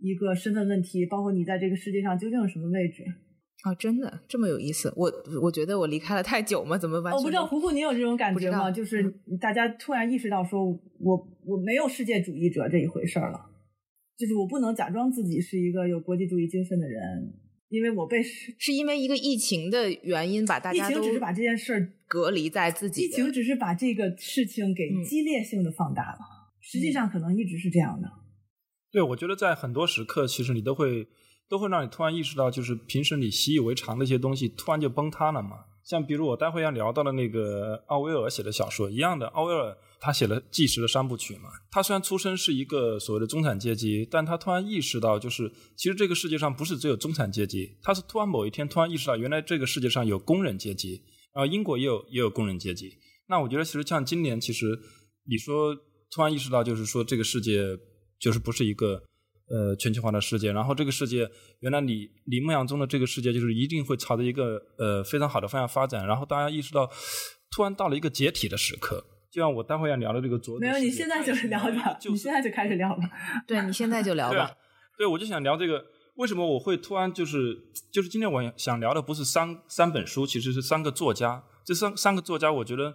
[0.00, 3.04] 一个身份问题，包括你在这个世界上究竟有什么位置。
[3.64, 4.92] 哦，真的这么有意思？
[4.96, 6.76] 我我觉得我离开了太久吗？
[6.76, 7.18] 怎么完全？
[7.18, 8.68] 我不知道胡胡，你有这种感觉吗？
[8.68, 13.38] 就是大家突然意识到，说我我没有世界主义者这一回事儿了，
[14.16, 17.40] 就是我不能假装自己是一个有国际主义精神的人。
[17.70, 23.06] 因为我被是因为一个疫情的原因，把大家都疫情只是把这件事儿隔离在自己。
[23.06, 28.08] 疫情只是把这个事情给激烈性的放大了，嗯、实际上可能一直是这样的。
[28.92, 31.08] 对，我觉得在很多时刻，其实你都会
[31.48, 35.64] 都会让你突然意识到，就是平时你习以为常的一些东西，突然就崩塌了嘛。
[35.82, 41.48] 像比如我待会要聊到的那个奥威尔写的小说一样的，奥威尔他写了《纪实》的三部曲嘛。
[41.70, 47.78] 他虽然出身是一个所谓的中产阶级，但他突然意识到，就是其实这个世界上不是只有中产阶级。
[47.82, 51.02] 他是突然某一天突然意识到，原来这个世界上有工人阶级，
[51.34, 52.92] 然后英国也有也有工人阶级。
[53.28, 54.78] 那我觉得其实像今年，其实
[55.26, 55.74] 你说
[56.10, 57.78] 突然意识到，就是说这个世界
[58.20, 59.02] 就是不是一个。
[59.46, 66.90] 呃，全球化的世界，然后这个世界原来你你梦想中的这个世界，就是一定会朝着一个呃非常好的方向发展，然后大家意识到，
[67.54, 69.04] 突然到了一个解体的时刻。
[69.34, 73.02] 就像我待会要聊的这个昨没有，你现在就是聊吧，就是、你现在就开始聊吧。
[73.48, 74.48] 对你现在就聊吧。
[74.96, 77.52] 对，我就想聊这个，为什么我会突然就是
[77.92, 81.42] 就是今天我想聊的不是三三本书，其实是三个作家。
[81.64, 82.94] 这三三个作家，我觉得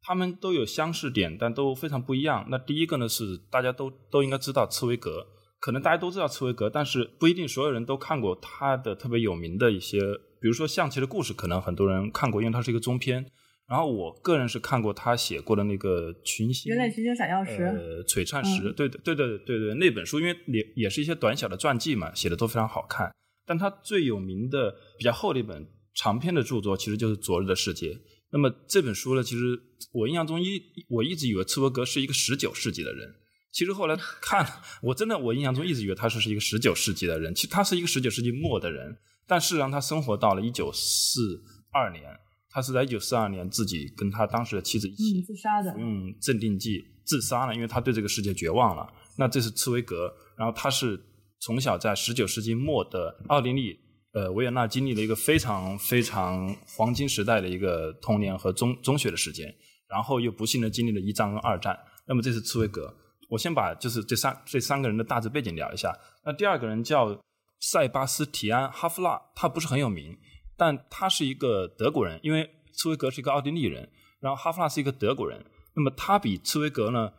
[0.00, 2.46] 他们都有相似点，但都非常不一样。
[2.48, 5.26] 那第一个呢是大家都都应该知道茨威格。
[5.58, 9.98] 可能大家都知道茨威格，但是不一定所有人都看过他的特别有名的一些，
[10.40, 13.26] 比如说《象棋的故事》，可能很多人看过，因为它是一个中篇。
[13.70, 23.14] 然后我个人是看过他写过的那个《群星》，人类群星闪耀时，呃，璀璨时，对对对对对对，那本书因为也也是一些短小的传记嘛，写的都非常好看。
[23.46, 27.94] 但他最有名的、比较厚的一本长篇的著作，其实就是《昨日的世界》。
[28.32, 29.56] 那么这本书呢，其实
[29.92, 33.14] 我印象中一我一直以为茨威格是一个十九世纪的人。
[33.52, 34.44] 其实后来看，
[34.82, 42.04] 我真的我印象中一直以为他是是一个十九世纪的人，其实他是一个十九世纪末的人，但事实上他生活到了一九四二年，
[42.50, 48.92] 他是在一九四二年自己跟他当时的妻子一起嗯自杀的，嗯镇定剂自杀了，因为他对这个世界绝望了。
[49.16, 51.00] 那这是茨威格，然后他是
[51.40, 53.78] 从小在十九世纪末的奥地利
[54.12, 59.54] 呃维也纳经历了一个非常非常黄金时代的一个童年和中中学的时间，
[59.88, 61.78] 然后又不幸的经历了一战跟二战。
[62.06, 62.94] 那么这是茨威格。
[63.28, 65.96] 我先把就是这三这三个人的大致背景聊一下。
[66.24, 67.16] 那第二个人叫
[67.60, 70.18] 塞巴斯提安·哈夫纳，他不是很有名，
[70.60, 73.88] 但他是一个德国人，因为茨威格是一个奥地利人，
[74.20, 75.42] 然后哈夫纳是一个德国人。
[75.74, 77.10] 那么他比茨威格呢，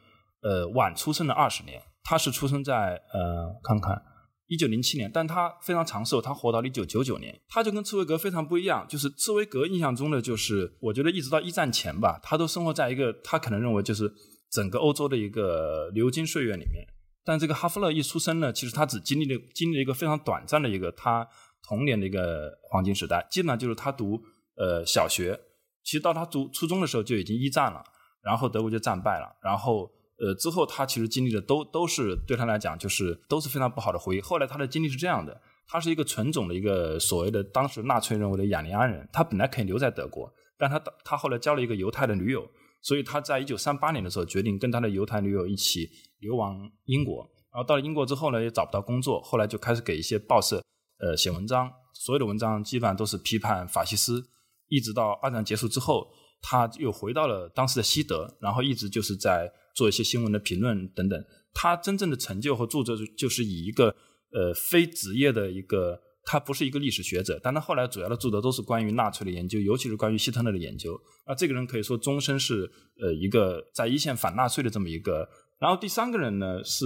[0.44, 1.82] 呃，晚出生了二十年。
[2.04, 4.00] 他是出生在呃，看看
[4.48, 7.42] 一九零七年，但他非常长寿，他活到了一九九九年。
[7.50, 14.14] 他就跟茨威格非常不一样，就是茨威格印象中的就是，我觉得一直到一战前吧，他都生活在一个他可能认为就是。
[14.52, 16.86] 整个欧洲的一个流金岁月里面。
[17.24, 21.26] 但这个哈弗勒一出生呢，其实他只经历了经历了一个非常短暂的一个他
[21.64, 24.22] 童年的一个黄金时代，基本上就是他读
[24.56, 25.40] 呃小学，
[25.84, 27.84] 其实到他读初中的时候就已经一战了，
[28.22, 34.22] 然后德国就战败了，然后呃之后他其实经历的都都是对他来讲就是都是非常不好的回忆。
[34.22, 42.48] 后来他的经历是这样的，他是一个纯种的一个所谓的当时纳粹认为的雅利安人，他本来可以留在德国，但他他后来交了一个犹太的女友。
[42.84, 50.60] 所以他在一九三八年的时候决定跟他的犹太女友一起流亡英国，然后到了英国之后呢，也找不到工作，后来就开始给一些报社
[51.02, 54.24] 呃写文章，所有的文章基本上都是批判法西斯，
[54.68, 56.08] 一直到二战结束之后，
[56.42, 61.22] 他又回到了当时的西德，然后一直就是在做一些新闻的评论等等。
[61.54, 63.96] 他真正的成就和著作就是以一个
[64.32, 66.00] 呃非职业的一个。
[66.24, 70.96] 他不是一个历史学者，但他后来主要的著作都是关于纳粹的研究，尤其是关于希特勒的研究。
[71.26, 75.28] 那这个人可以说终身是呃一个在一线反纳粹的这么一个。
[75.60, 76.86] 然后第三个人呢是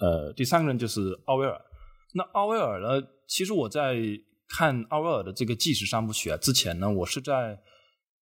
[0.00, 1.56] 呃第三个人就是奥威尔。
[2.14, 3.96] 那奥威尔呢，其实我在
[4.48, 7.60] 看奥威尔的这个纪实三部曲啊之前呢，我是在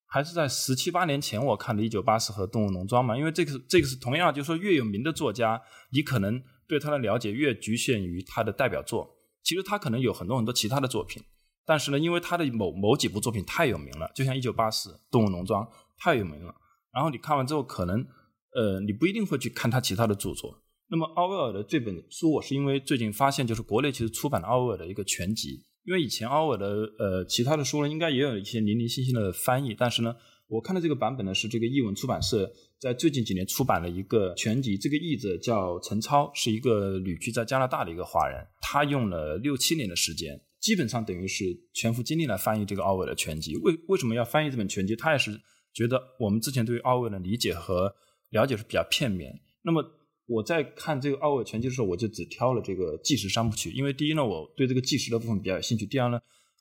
[0.07, 5.61] 还是在十七八年前我看的《一九八四》和《动物农庄》嘛，因为这个这个是同样，就是说越有名的作家，
[5.91, 9.17] 你可能对他的了解越局限于他的代表作。
[9.43, 11.21] 其实他可能有很多很多其他的作品，
[11.67, 15.65] 但是呢，因为他的某某几部作品太有名了，就像《一九八四》《动物农庄》
[15.99, 16.55] 太有名了。
[16.93, 18.07] 然后你看完之后，可能
[18.55, 20.62] 呃，你不一定会去看他其他的著作。
[20.93, 25.65] 那么奥威尔的这本书，我是因为最近发现，就是国内其实出版了奥威尔的一个全集。
[25.87, 26.67] 因为以前奥威尔的
[26.99, 30.15] 呃其他的书呢，应该也有一些零零星星的翻译，但是呢。
[30.49, 34.77] 我看的这个版本呢，是这个译文出版社在最近几年出版了一个全集。
[34.77, 38.47] 这个译者叫陈超，是一个旅居在加拿大的一个华人。
[38.61, 43.57] 他用了六七年的时间，基本上等于是全副精力来翻译这个奥威尔的全集。
[43.63, 44.95] 为为什么要翻译这本全集？
[44.95, 45.31] 他也是
[45.73, 47.91] 觉得我们之前对于奥威尔的理解和
[48.29, 49.41] 了解是比较片面。
[49.63, 49.83] 那么
[50.27, 56.21] 我在看这个奥威尔全集的时候，我就只挑了这个计时三部曲，因为第一呢，我对这个计时的部分比较有兴趣；第二呢。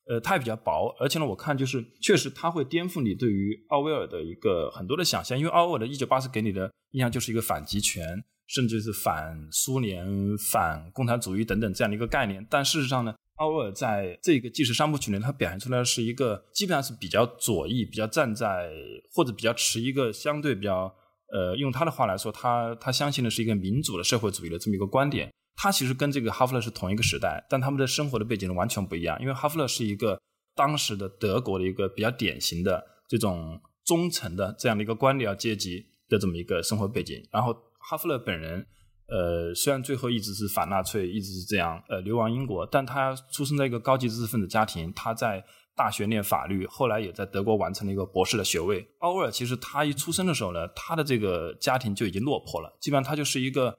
[0.10, 8.04] 呃，它也比较薄，而且呢，我看就是确实它会颠覆你对于奥威尔的一个很多的想象，因为奥威尔的《一九八四》给你的印象就是一个反极权，
[8.48, 12.46] 甚至是反苏联、反共产主义等等这样的一个概念。
[12.50, 18.72] 但事实上呢，奥威尔在这个计时三部曲里，他表现出来的是一个基本上是比较左翼、比较站在
[19.14, 20.94] 或者比较持一个相对比较
[21.32, 25.32] 呃，用他的话来说，他他相信的是一个民主的社会主义的这么一个观点。
[25.56, 29.20] 他其实跟这个哈弗勒是同一个时代，但他们的生活的背景完全不一样。
[29.22, 30.20] 因为哈弗勒是一个
[30.56, 37.22] 当时的德国的一个比较典型的这种中层的这样的一个官僚阶级的这么一个生活背景。
[37.32, 38.66] 然后哈弗勒本人，
[39.08, 45.44] 呃，虽然最后一直是反纳粹，一直是这样，呃，流亡英国，但他出生在一个高级知识分子家庭，他在
[45.76, 48.88] 大学念法律，后来也在德国完成了一个博士的学位。
[49.00, 53.78] 奥威尔其实他一出生的时候呢，他的这个家庭就已经落魄了，基本上他就是一个。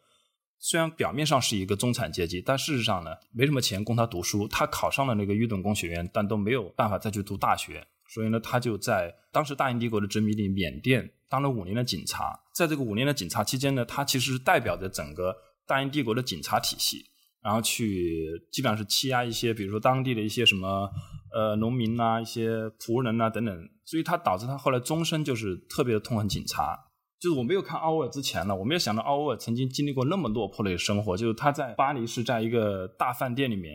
[0.64, 4.46] 虽然表面上是一个中产阶级，但事实上呢，没什么钱供他读书。
[4.46, 7.84] 他考上了那个伊顿工学院，但都没有办法再去读大学。
[8.06, 12.38] 所以呢，他就在当时大英帝国的殖民地缅甸当了五年的警察。
[12.54, 17.06] 在这个五年的警察期间呢，他其实是代表着整个大英帝国的警察体系，
[17.42, 20.88] 然后去基本上是欺压一些，比如说当地的一些什么
[21.34, 23.68] 呃农民啊、一些仆人啊等等。
[23.84, 26.78] 所以他导致他后来终身就是特别的痛恨警察。
[27.20, 31.16] 就是我没有看奥威尔之前呢，我没有想到奥威尔曾经经历过那么落魄的生活。
[31.16, 33.74] 就是他在巴黎是在一个大饭店里面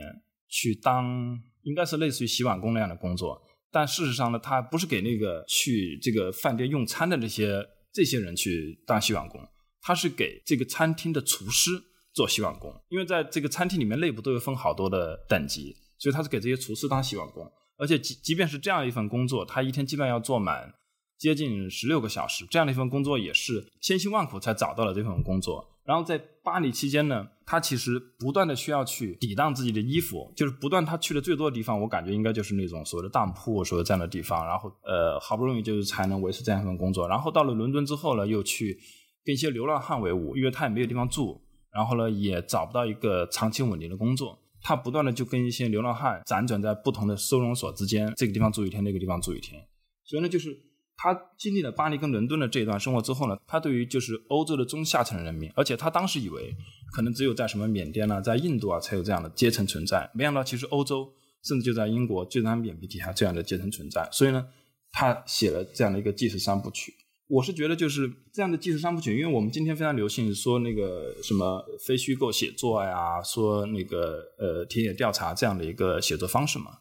[0.50, 3.42] 去当，应该是类似于洗碗工那样的工作。
[3.72, 9.40] 但事实上呢，他不是给那个去这个饭店用餐的这些这些人去当洗碗工，
[9.82, 11.72] 他是给这个餐厅的厨师
[12.14, 12.74] 做洗碗工。
[12.90, 17.52] 因为在这个餐厅里面内部都有分好多的等级，所以他是给这些厨师当洗碗工。
[17.78, 20.74] 而且即即便是这样一份工作，他一天基本上要做满。
[21.18, 25.68] 接近十六个小时，这样的一份工作也是千辛万苦才找到了这份工作。
[25.84, 34.46] 然后在巴黎期间呢，他其实不断的需要去抵挡自己的衣服，就是不断他去的最多的地方，我感觉应该就是那种所谓的当铺，所谓这样的地方。
[34.46, 37.08] 然后呃，好不容易就是才能维持这样一份工作。
[37.08, 38.80] 然后到了伦敦之后呢，又去
[39.26, 44.38] 跟一些流浪汉为伍，因为他也没有地方住，然后呢也找不到一个长期稳定的工作。
[44.62, 49.68] 他不断的就跟一些流浪汉辗转在不同的收容所之间，这个地方住一天，那个地方住一天。
[50.04, 50.64] 所以呢，就是。
[51.00, 56.52] 他经历了巴黎跟伦敦的这一段生活之后呢，他对于就是欧洲的中下层人民，而且他当时以为
[56.92, 61.08] 可能只有在什么缅甸啊，在印度啊才有这样的阶层存在，没想到其实欧洲
[61.44, 64.10] 甚至就在英国就在眼皮底下这样的阶层存在。
[64.12, 64.44] 所以呢，
[64.92, 66.92] 他写了这样的一个纪实三部曲。
[67.28, 76.72] 我是觉得就是这样的纪实三部曲，因为我们今天非常流行说那个什么非虚构写作呀，说那个呃田野调查这样的一个写作方式嘛。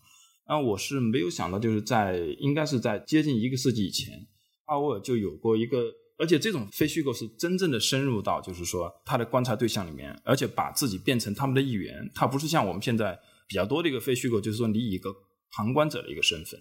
[0.48, 4.26] 那我是没有想到，就是在应该是在接近一个世纪以前，
[4.66, 12.09] 奥威尔就有过一个而且这种非虚构是真正的深入到，就是说他的观察对象里面，而且把自己变成他们的一员。
[12.14, 15.12] 他不是像我们现在比较多的一个非虚构，就是说你以一个
[15.50, 16.61] 旁观者的一个身份，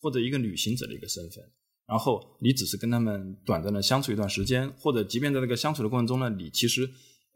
[0.00, 1.44] 或者一个旅行者的一个身份，
[1.86, 6.88] 然后你只是跟他们短暂的相处一段时间，或者即便在这个相处的过程中呢，你其实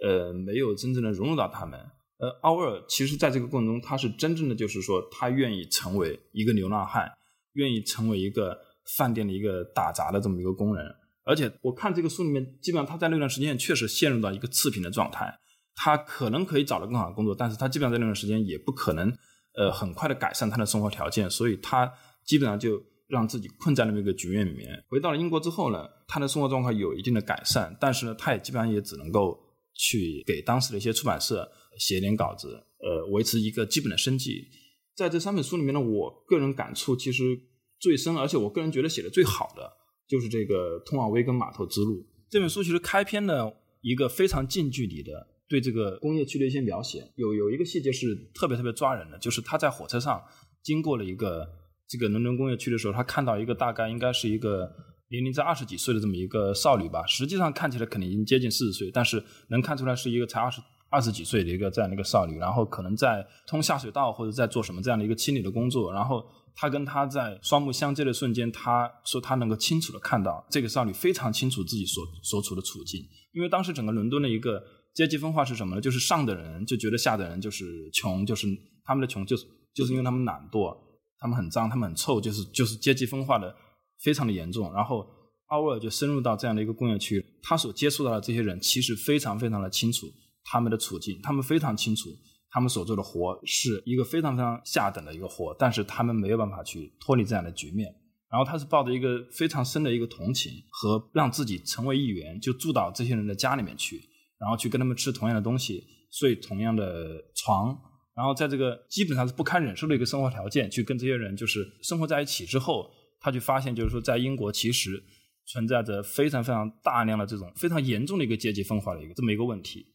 [0.03, 1.79] 呃没有真正的融入到他们。
[2.19, 7.09] 呃，奥威尔其实在这个过程中，他是真正的就是说，他愿意成为一个流浪汉，
[7.53, 8.59] 愿意成为一个
[8.97, 10.85] 饭店的一个打杂的这么一个工人。
[11.25, 15.33] 而且我看这个书里面，基本上他在那段时间确实陷入到一个次贫的状态。
[15.81, 19.17] 他可能可以找到更好的工作，但是他基本上在那段时间也不可能，
[19.55, 21.89] 呃，很快的改善他的生活条件，所以他
[22.25, 24.85] 基本上就让自己困在那么一个局面里面。
[24.89, 29.39] 回到了英国之后呢，他的生活状况有一定的改善，但是呢，他也基本上也只能够
[29.75, 34.47] 去给当时的一些出版社写一点稿子，呃，维持一个基本的生计。
[34.95, 37.39] 在这三本书里面呢，我个人感触其实
[37.81, 39.79] 最深，而且我个人觉得写的最好的。
[40.09, 45.13] 就是这个通往威根码头之路这本书，其实开篇呢一个非常近距离的
[45.47, 50.19] 对这个工业区的一些描写，有有一个细节是特别特别抓人的，就是他在火车上
[50.63, 51.47] 经过了一个
[51.89, 54.71] 这个伦敦工业区的时候，他看到一个大概应该是一个
[55.11, 66.25] 年龄在二十几岁的这么一个少女吧，实际上看起来肯定已经接近四十岁，但是能看出来是一个才二十二十几岁的一个这样的一个少女，然后可能在通下水道或者在做什么这样的一个清理的工作，然后。
[66.61, 73.01] 他跟他在双目相接的瞬间，他说他能够清楚的看到这个少女非常清楚自己所所处的处境，
[73.33, 74.61] 因为当时整个伦敦的一个
[74.93, 75.81] 阶级分化是什么呢？
[75.81, 78.49] 就是上的人就觉得下的人就是穷，就是
[78.85, 80.77] 他们的穷就是就是因为他们懒惰，
[81.19, 83.55] 他们很脏，他们很臭，就是就是阶级分化的
[84.03, 84.73] 非常的严重。
[84.73, 85.07] 然后
[85.49, 90.07] 奥威尔就深入到这样的一个工业区，他所接触到的这些人其实非常非常的清楚
[90.45, 92.11] 他们的处境，他们非常清楚。
[92.51, 97.95] 他们所做的活是一个非常非常下等的一个活，但是他们没有办法去脱离这样的局面。
[98.31, 104.01] 然后他是抱着一个非常深的一个同情和让自己成为一员，就住到这些人的家里面去，
[104.41, 107.79] 然后去跟他们吃同样的东西，睡同样的床，
[108.19, 115.01] 然后在这个基本上是不堪忍受的一个生活条件，去跟这些人就是生活在一起之后，他就发现就是说，在英国其实
[115.47, 119.87] 存在着非常非常大量的这种非常严重的一个阶级分化的一个这么一个问题。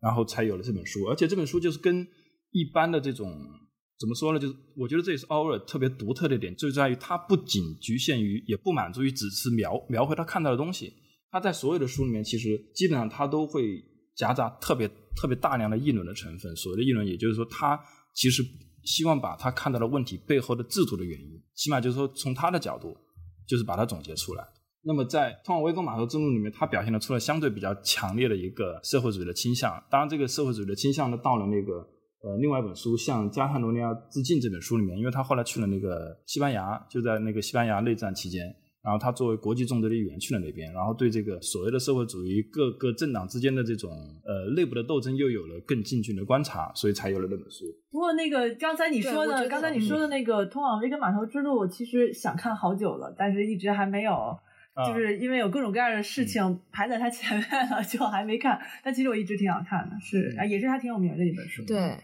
[0.00, 2.04] 然后才有了这本书，而且这本书就是跟
[2.50, 3.32] 一般的这种
[4.00, 4.38] 怎么说呢？
[4.40, 10.92] 就是我觉得这也是奥威尔特别独特的点，就在于他不仅局限于，也不满足于只是描描绘他看到的东西。
[11.30, 13.82] 他在所有的书里面，其实基本上他都会
[14.14, 16.54] 夹杂特别特别大量的议论的成分。
[16.56, 17.78] 所谓的议论，也就是说，他
[18.12, 18.42] 其实
[18.84, 22.96] 希望把他看到的问题背后的制度的原因，起码就是说从他的角度，
[23.46, 24.46] 就是把它总结出来。
[24.86, 29.82] 那么在《通往威根码头之路》里面，他表现了出了相对比较强烈的一个社会主义的倾向。
[29.90, 31.72] 当然，这个社会主义的倾向呢，到了那个
[32.20, 43.90] 呃另外一本书《向加泰罗尼亚致敬》这本书里面，因为他后来去了那个西班牙，就在那个西班牙内战期间，然后他作为国际纵队的一员去了那边，然后对这个所谓的社会主义各个政党之间的这种
[44.24, 47.64] 呃内部的斗争又有了更近距离的观察，所以才有了那本书。
[47.90, 54.12] 不过那个刚才你说的，刚才你说的那个《通往维根码头之路》，我其实想看好久了，但是一直还没有。
[54.88, 58.58] 就是因为有各种各样的事情排在他前面了，就还没看。
[58.82, 61.64] 但其实我一直挺想看的，是啊，也是他挺有名的一本书。
[61.64, 61.96] 对，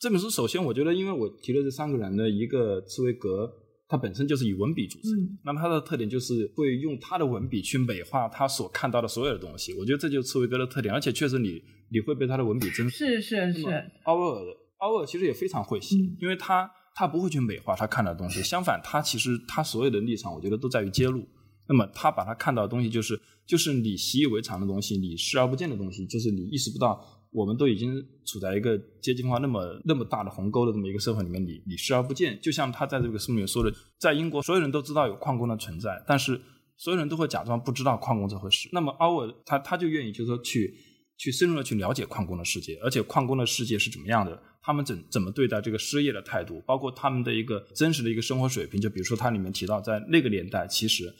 [0.00, 3.48] 这本书首先我觉得，因为我提了这三个人的一个茨威格，
[3.88, 9.72] 他本身就是以文笔著称，那么它的特点就是会用它的文笔去美化他所看到的所有的东西。
[9.74, 12.90] 我觉得这就是刺猬哥的特点，而且确实你你会被他的文笔征服。
[12.90, 13.62] 是是是。
[14.04, 14.42] 奥威尔，
[14.78, 21.24] 奥威尔其实也非常会写，因为他他不会去美化他看到的东西，相反，他其实他所有的立场，我觉得都在于揭露。
[21.68, 32.38] 那么他把他看到的东西，就是就是你习以为常的东西，你视而不见的东西，就是你意识不到，我们都已经处在一个阶级化那么那么大的鸿沟的这么一个社会里面，你你视而不见。
[32.40, 36.40] 就像他在这个书里面说的，在英国所有人都知道有矿工的存在，但是
[36.76, 38.68] 所有人都会假装不知道矿工这回事。
[38.72, 40.74] 那么奥尔他他就愿意就是说去
[41.18, 48.80] 去深入的去了解矿工的世界，而且矿工的世界是怎么样的，他们怎怎么对待这个失业的态度，包括他们的一个真实的一个生活水平。
[48.80, 51.14] 就比如说它里面提到，在那个年代其实。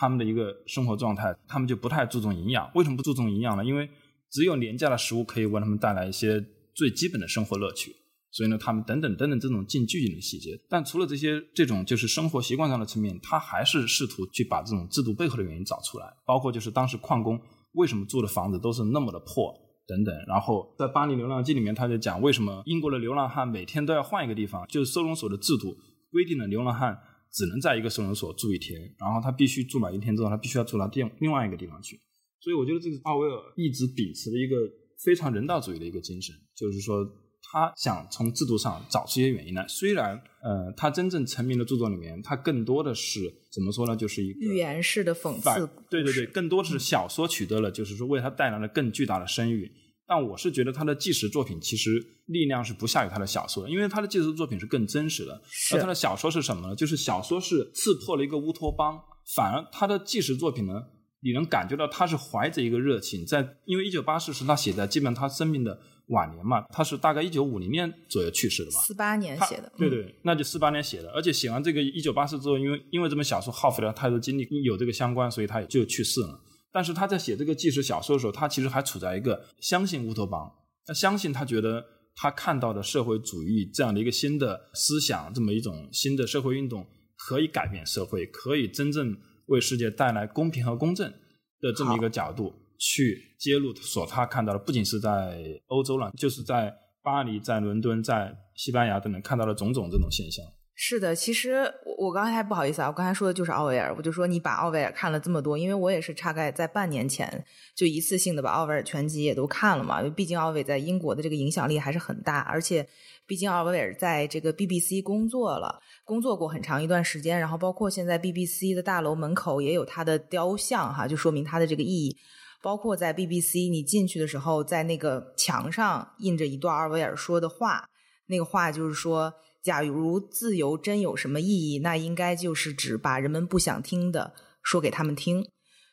[0.00, 2.70] 他们的一个生活状态，他们就不太注重营养。
[2.76, 3.64] 为什么不注重营养呢？
[3.64, 3.90] 因为
[4.30, 7.94] 只有廉价的食物可以为他们带来一些最基本的生活乐趣。
[8.30, 10.58] 所以呢，他们等等等等这种近距离的细节。
[10.68, 16.06] 但除了这些这种就是生活习惯上的层面，他还是试图去把这种制度背后的原因找出来。
[16.26, 17.40] 包括就是当时矿工
[17.72, 19.52] 为什么住的房子都是那么的破
[19.86, 20.14] 等等。
[20.26, 25.76] 然后在《巴黎流浪记》里面，他就讲为什么英国的流浪汉每天都要换一个地方，就是收容所的制度
[26.12, 26.98] 规定了流浪汉。
[27.30, 32.00] 只能在一个收容所住一天，然后他必须住满一天之后，他必须要住到另另外一个地方去。
[32.40, 34.56] 所以我觉得这个奥威尔一直秉持了一个
[35.04, 37.04] 非常人道主义的一个精神，就是说
[37.50, 39.66] 他想从制度上找出一些原因来。
[39.68, 43.20] 虽然，呃，他真正成名的著作里面，他更多的是
[43.50, 43.96] 怎么说呢？
[43.96, 49.70] 就是一个寓言式的讽刺，对对对，，更多的是小说取得了，就是说为他带来了更巨大的声誉。
[50.06, 55.38] 但我是觉得他的纪实作品其实力量是不下于他的小说的，因为他的纪实作品是更真实的。
[55.50, 56.74] 是而他的小说是什么呢？
[56.74, 58.98] 就是小说是刺破了一个乌托邦，
[59.36, 60.82] 反而他的纪实作品呢，
[61.20, 68.78] 你能感觉到他是怀着一个热情，在因为一九八四是他写在基本上他生命的晚年嘛，他是大概一九五零年左右去世的吧。
[68.80, 76.40] 四八年写的，嗯对对，那就四八年写的，而且写完这个一九八四之后，因为因为这本小说耗费了太多精力，有这个相关，所以他也就去世了。
[76.70, 80.50] 但是他在写这个纪实小说的时候，他其实还处在一个相信乌托邦，
[80.86, 89.16] 他相信他觉得他看到的社会主义这样的一个新的思想，这么一种新的社会运动，可以改变社会，可以真正
[89.48, 91.12] 为世界带来公平和公正
[91.60, 96.72] 的这么一个角度去揭露所他看到的，不仅是在欧洲了，就是在
[97.02, 100.44] 巴黎、在伦敦、在西班牙等等看到了种种这种现象。
[100.80, 107.44] 是的，其实我我刚才不好意思啊，我刚才说的就是奥威尔，我就说你把奥威尔看了这么多，因为我也是大概在半年前
[107.74, 112.86] 就一次性的把奥威尔全集也都看了嘛，因为毕竟奥威在英国的这个影响力还是很大，而且
[113.28, 122.16] 毕竟奥威尔在这个 BBC 工作了，工作过很长一段时间，然后包括现在 BBC 的大楼门口也有他的雕像哈，就说明他的这个意义。
[122.60, 127.88] 包括在 BBC 你进去的时候，在那个墙上印着一段奥威尔说的话，
[128.26, 135.46] 那个话就是说，假如自由真有什么意义，那应该就是指把人们不想听的说给他们听。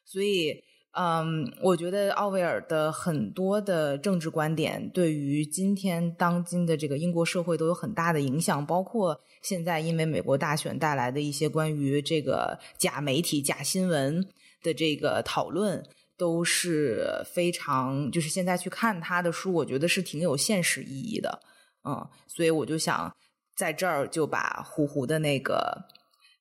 [0.06, 0.64] 所以，
[0.98, 14.26] 嗯，我觉得奥威尔的很多的政治观点对于今天当今的这个英国社会都有很大的影响，包括现在因为美国大选带来的一些关于这个假媒体、假新闻
[14.64, 15.84] 的这个讨论。
[16.18, 21.42] 都是非常，就是现在去看他的书，我觉得是挺有现实意义的，
[21.84, 23.14] 嗯，所以我就想
[23.54, 25.78] 在这儿就把胡胡的那个，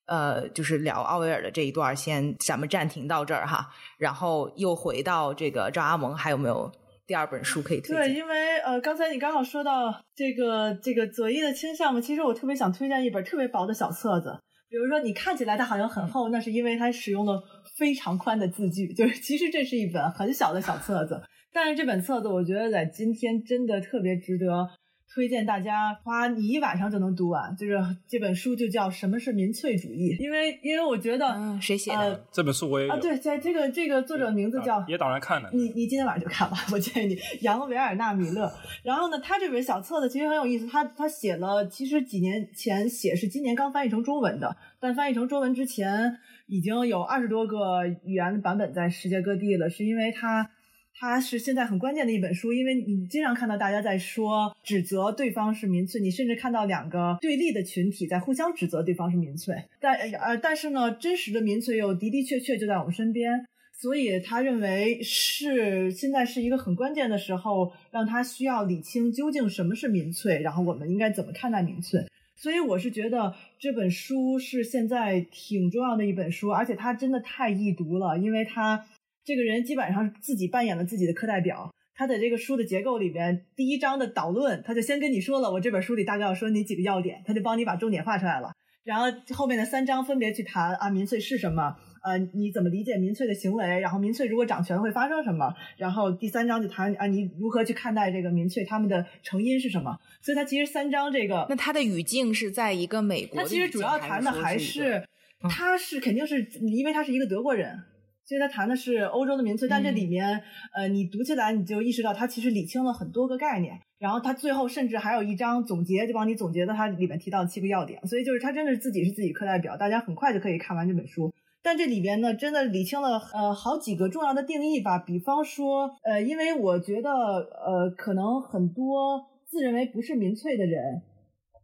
[0.07, 6.71] 呃，就是聊奥威尔的这一段先咱们暂停到这儿哈，然后又回到这个赵阿蒙，还有没有
[7.07, 14.39] 第二本书可以推荐对，因为呃，刚才你刚好说到这个这个左翼的倾向嘛，其实我特别想推荐一本特别薄的小册子。
[14.67, 17.41] 比如说，你看起来它好像很厚，那是因为它使用了
[17.77, 21.21] 非常宽的字句，就是其实这是一本很小的小册子。
[21.53, 24.67] 但是这本册子，我觉得在今天真的特别值得
[25.15, 27.55] 推荐大家花你一晚上就能读完。
[27.55, 31.97] 就是这本书就叫《什么是民粹主义》，因为因为我觉得，嗯，谁写的？
[31.97, 35.49] 呃这本书我也，啊，对，在这个这个作者名字叫也打算看了。
[35.53, 38.51] 你你今天晚上就看吧，我建议你杨维尔纳米勒。
[38.83, 50.51] 然后呢，他这本小册子其实很有意思，他他写了，其实几年前写是今年刚翻译成中文的，但翻译成中文之前已经有二十多个语言版本在世界各地了，是因为他。
[50.97, 72.05] 它是现在很关键的一本书，因为你经常看到大家在说指责对方是民粹，你甚至看到两个对立的群体在互相指责对方是民粹，但呃但是呢，真实的民粹又的的确确就在我们身边，所以他认为是现在是一个很关键的时候，让他需要理清究竟什么是民粹，然后我们应该怎么看待民粹。
[72.37, 78.85] 所以我是觉得这本书是现在挺重要的一本书，而且它真的太易读了，因为它
[79.25, 81.73] 这个人基本上自己扮演了自己的课代表。
[81.97, 88.51] 他在这个书的结构里边，第一章的导论，他就先跟你说了，我这本书里大概要说哪几个要点，他就帮你把重点画出来了。
[88.83, 91.75] 然后后面的三章分别去谈啊，民粹是什么？
[92.03, 93.65] 呃，你怎么理解民粹的行为？
[93.79, 95.51] 然后民粹如果掌权会发生什么？
[95.77, 99.97] 然后第三章就谈啊，你如何去看待这个民粹，他们的成因是什么？
[100.21, 105.01] 所以他其实三章这个，那他的语境是在一个美国的语境，它其实主要谈的还是，
[105.49, 107.79] 他是肯定是因为他是一个德国人。
[108.25, 110.41] 所以他谈的是欧洲的民粹，但这里面，
[110.73, 121.31] 呃，你读起来你就意识到他其实理清了很多个概念，然后他最后甚至还有一章总结，就帮你总结的他里面提到的七个要点，所以就是他真的是自己是自己课代表，大家很快就可以看完这本书。
[121.61, 131.01] 但这里边呢，真的理清了呃好几个重要的定义吧，比方说，呃，因为我觉得呃可能很多自认为不是民粹的人，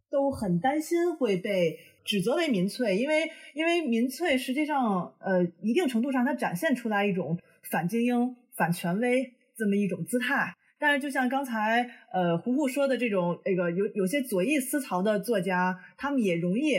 [0.10, 7.38] 都很担心会被指责为民粹，因为因为民粹实际上呃一定程度上它展现出来一种
[7.70, 10.54] 反精英、反权威这么一种姿态。
[10.80, 16.74] 但是就像刚才呃胡胡说的这种那个有有些左翼思潮的作家，他们也容易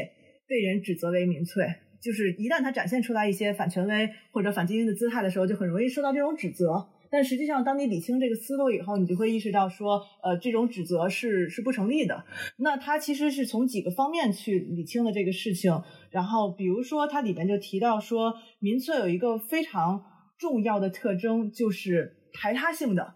[0.49, 1.65] 被人指责为民粹。
[2.01, 6.89] 就是一旦他展现出来一些反权威或者反精英的姿态的时候，就很容易受到这种指责。
[7.13, 12.25] 但实际上，当你理清这个思路以后，你就会意识到说，呃，这种指责是是不成立的。
[12.57, 15.83] 那他其实是从几个方面去理清了这个事情。
[16.11, 20.03] 然后，比如说，它里面就提到说，民粹有一个非常
[20.39, 23.13] 重要的特征，就是排他性的。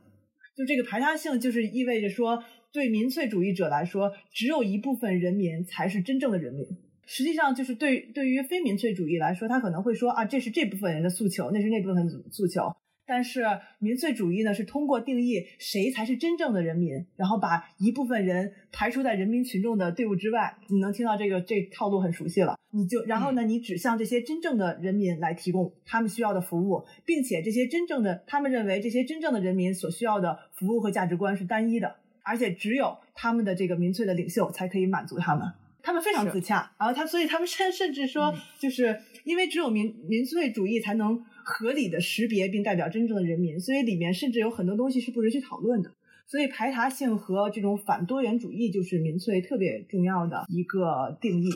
[0.55, 2.45] 就这个排他性，就是意味着说，
[2.75, 6.67] 对民粹主义者来说，只有一部分人民才是真正的人民。
[7.07, 12.77] 实际上，就是对对于非民粹主义来说，他可能会说啊，这是这部分人的诉求，那是那部分诉求。
[13.07, 13.45] 但是
[13.79, 20.59] 民粹主义呢，是通过定义谁才是真正的人民，然后把一部分人排除在人民群众的队伍之外。
[20.69, 35.47] 你能听到这个这套路很熟悉了，你就然后呢，你指向这些真正的人民来提供他们需要的服务，并且这些真正的他们认为这些真正的人民所需要的服务和价值观是单一的，而且只有他们的这个民粹的领袖才可以满足他们。
[35.81, 41.25] 他们非常自洽，然后他所以他们甚甚至说，就是因为只有民民粹主义才能。
[41.49, 45.95] 合理的识别并代表真正的人民，所以里面甚至有很多东西是不允许讨论的。
[46.27, 51.49] 所以排他性和这种反多元主义就是民粹特别重要的一个定义。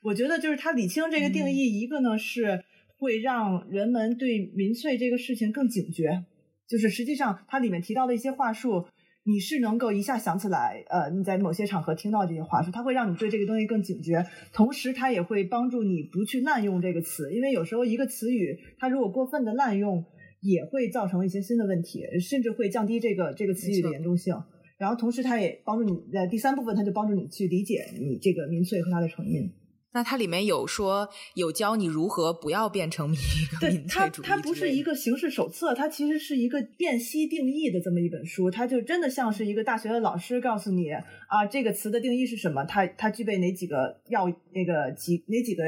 [0.00, 2.62] 我觉得就是他理清这个定义，一个呢是
[2.98, 6.24] 会让人们对民粹这个事情更警觉，
[6.68, 8.86] 就是实际上它里面提到的一些话术。
[9.24, 20.04] 你是能够一下想起来，呃，你在某些场合听到这些话术，它会让你对这个东西更警觉，同时它也会帮助你不去滥用这个词，因为有时候一个词语它如果过分的滥用，
[20.40, 24.34] 也会造成一些新的问题，甚至会降低这个这个词语的严重性。
[24.76, 29.48] 然后同时它也帮助你在第三部分，它就帮助你去理解你这个民粹和它的成因。
[29.94, 33.18] 那它里面有说有教你如何不要变成民
[33.70, 38.50] 民粹主义它它不是一个形式手册，它其实是一个辨析定义的这么一本书。
[38.50, 45.62] 它就真的像是一个大学的老师告诉你啊，这个词的定义是什么，它它具备哪几个要那个几哪几个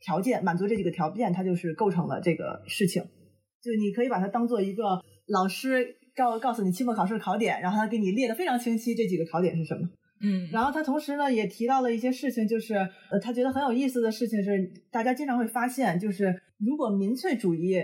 [0.00, 3.02] 条件，满足这几个条件，它就是构成了这个事情。
[3.02, 9.88] 就你可以把它当做一个老师告告诉你期末考试的考点，然后他给你列的非常清晰，这几个考点是什么。
[10.24, 12.74] 嗯，然后他同时呢也提到了一些事情，就是
[13.10, 17.76] 呃，他觉得很有意思的事情是，大家经常会发现，就是如果民粹主义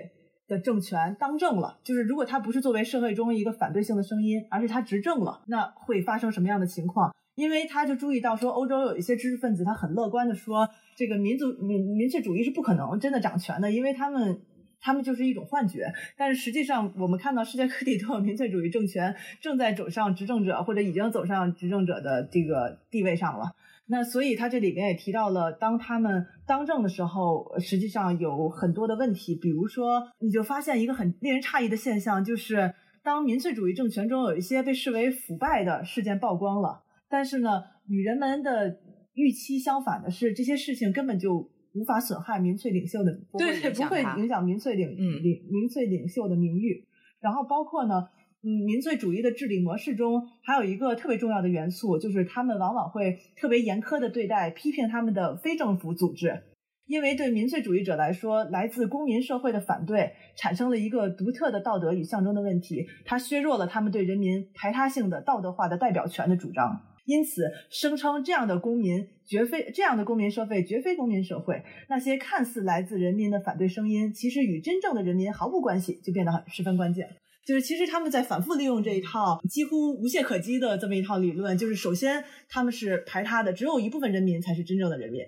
[0.49, 7.15] 的政权当政了，就是如果他不是作为社会中一个反对性的声音，而是他执政了，那会发生什么样的情况？
[7.35, 14.41] 因为他就注意到说，欧洲有一些知识分子，他很乐观的说，这个民族民民粹主义是不可能真的掌权的，因为他们。
[14.81, 23.53] 他们就是一种幻觉，但是实际上，我们看到世界各地都有民粹主义政权正在走上执政者，或者已经走上执政者的这个地位上了。
[23.87, 29.35] 那所以他这里边也提到了，当他们当政的时候，实际上有很多的问题。
[29.35, 32.73] 比如说，你就发现一个很令人诧异的现象，就是
[33.03, 38.79] 当民粹主义政权中有一些被视为腐败的事件曝光了，但是呢，与人们的
[39.15, 41.51] 预期相反的是，这些事情根本就。
[41.73, 46.85] 无法损害民粹领袖的对对，不会影响民粹领领民粹领袖的名誉。
[47.21, 48.09] 然后包括呢，
[48.43, 56.43] 嗯，民粹主义的治理模式中还有一个特别重要的元素，就是他们往往会特别严苛的对待批评他们的非政府组织，
[56.87, 66.81] 因为对民粹主义者来说，来自公民社会的反对产生了一个独特的道德与象征的问题，它削弱了他们对人民排他性的道德化的代表权的主张。
[67.11, 71.61] 因此，声称这样的公民绝非这样的公民社会绝非公民社会。
[71.89, 77.09] 那些看似来自人民的反对声音，其实与真正的人民毫无关系，就变得很十分关键。
[77.45, 81.59] 就是其实他们在反复利用这一套几乎无懈可击的这么一套理论。
[81.59, 85.21] 就是首先他们是排他的，只有一部分人民才是真正的人民。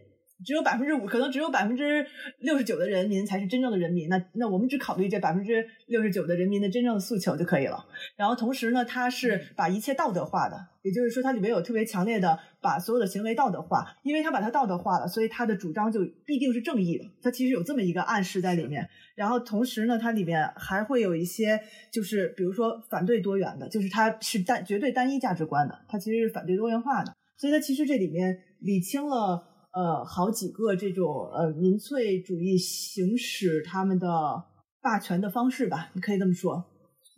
[0.45, 2.07] 只有百分之五，可能只有百分之
[2.39, 4.09] 六十九的人民才是真正的人民。
[4.09, 7.87] 那那我们只考虑这百分之六十九的人民的真正的诉求就可以了。
[8.17, 13.87] 然后同时呢，它是把一切道德化的，也就是说，它里面有特别强烈的把所有的行为道德化。
[14.03, 17.05] 因为它把它道德化了，所以它的主张就必定是正义的。
[17.23, 18.89] 它其实有这么一个暗示在里面。
[19.15, 21.61] 然后同时呢，它里面还会有一些，
[21.93, 27.15] 就是比如说反对多元的，就是它是单绝对单一价值观的，它其实是反对多元化的。
[27.37, 29.52] 所以它其实这里面理清了。
[29.75, 34.45] 呃，好几个这种呃民粹主义行使他们的
[34.83, 36.65] 霸权的方式吧，你可以这么说。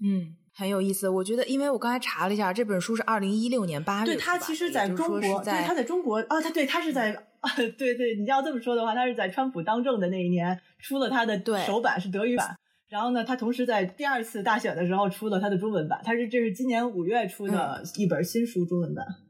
[0.02, 1.08] 嗯，很有意思。
[1.08, 7.12] 我觉得，因为我刚才查了一下，这本书是二零一六年八月，对，它其实在中国，对，它在中国啊，它对，它是在，
[7.56, 12.56] 对对，你要这么说的话，他是在川普当政的那一年出了他的首版是德语版，
[12.88, 19.04] 然后呢，他同时在第二次大选的时候出了他的中文版，他是这是今年五月出的一本新书中文版。
[19.08, 19.23] 嗯，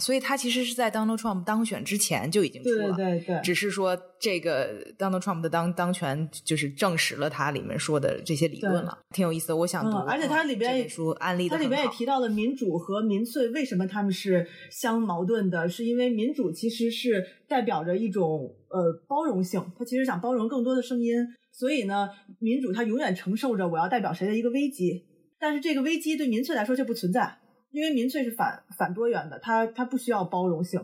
[0.00, 9.56] 所以他其实是在 Donald Trump 当选之前就已经出了，对对对，只是说这个 Donald Trump 的当当权就是证实了他里面说的这些理论了，挺有意思的。
[9.56, 21.14] 我想读，而且它里边也书案例，它里边也提到了民主和民粹为什么他们是相矛盾的，是因为民主其实是代表着一种呃包容性，他其实想包容更多的声音，
[21.52, 25.04] 所以呢，民主它永远承受着我要代表谁的一个危机，
[25.38, 27.40] 但是这个危机对民粹来说就不存在。
[27.74, 30.80] 因为民粹是反反多元的，它它不需要包容性，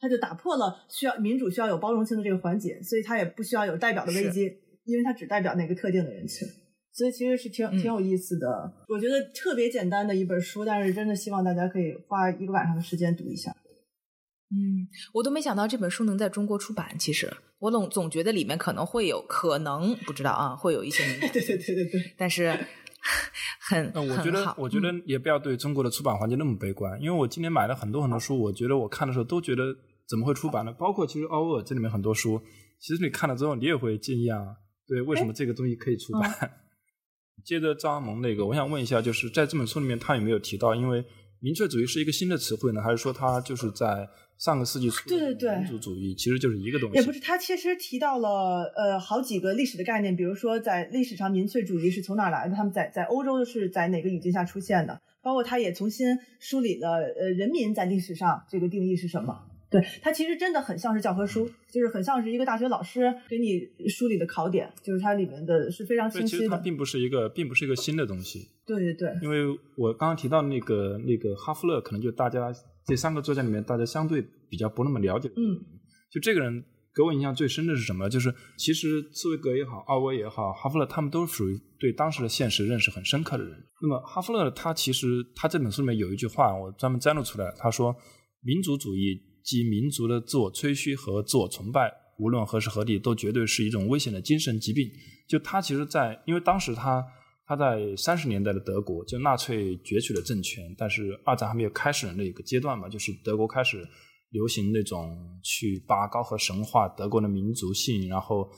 [0.00, 4.50] 它就打破了需要民主需要有包容性的这个环节，所以它也不需要有代表的危机，
[4.84, 6.48] 因为它只代表那个特定的人群。
[6.94, 8.72] 所以其实是挺挺有意思的。
[8.88, 13.50] 我觉得特别简单的一本书，但是真的希望大家可以花一个晚上的时间读一下。
[14.50, 16.98] 嗯，我都没想到这本书能在中国出版。
[16.98, 21.02] 其实我总总觉得里面可能会有可能不知道啊，会有一些
[21.32, 22.54] 对对对对对，但是
[23.68, 29.74] 很那我觉得，我觉得也不要对中国的出版环境那么悲观，因为我今年买了很多很多书，我觉得我看的时候都觉得
[30.08, 30.72] 怎么会出版呢？
[30.72, 32.42] 包括其实奥尔这里面很多书，
[32.80, 34.54] 其实你看了之后你也会惊讶，
[34.86, 36.30] 对，为什么这个东西可以出版？
[37.44, 41.04] 接着张萌那个，我想问一下，就是在这本书里面他有没有提到，因为
[41.40, 44.08] 民粹主义是一个新的词汇呢，还是说他就是在
[44.38, 46.96] 上个世纪初对对对民族主义其实就是一个东西？
[46.98, 59.46] 也不是，他其实提到了呃好几个历史的概念，比如说在历史上民粹主义是从哪儿来的，他们在在欧洲是在哪个语境下出现的，包括他也重新梳理了呃人民在历史上这个定义是什么。
[59.70, 66.58] 对，它其实真的很像是教科书，就是很像是一个大学老师给你梳理的考点，就是它里面的是非常清对，其实它。
[66.58, 68.48] 并不是一个，并不是一个新的东西。
[68.66, 72.52] 对对对，因为我刚刚提到那个那个哈夫勒，可能就大家
[72.86, 75.28] 这三个作家里面，大家相对比较不那么了解。
[75.28, 75.58] 嗯，
[76.10, 76.64] 就这个人
[76.94, 78.08] 给我印象最深的是什么？
[78.08, 83.56] 就是其实茨威格也好，奥威也好，哈弗勒他们都属于对当时的现实认识很深刻的人。
[83.80, 87.96] 那么哈弗勒他其实他这本书里面有一句话，我专门摘录出来，他说
[88.44, 94.88] ：“民族主义及民族的自我吹嘘和自我崇拜，无论何时何地，都绝对是一种危险的精神疾病。”
[95.28, 97.02] 就他其实在，因为当时他
[97.52, 103.86] 他在三十年代的德国，就纳粹攫取了政权，但是二战还没有开始的那个阶段嘛，就是德国开始
[104.30, 108.50] 流行那种去拔高和神话德国的民族性，然后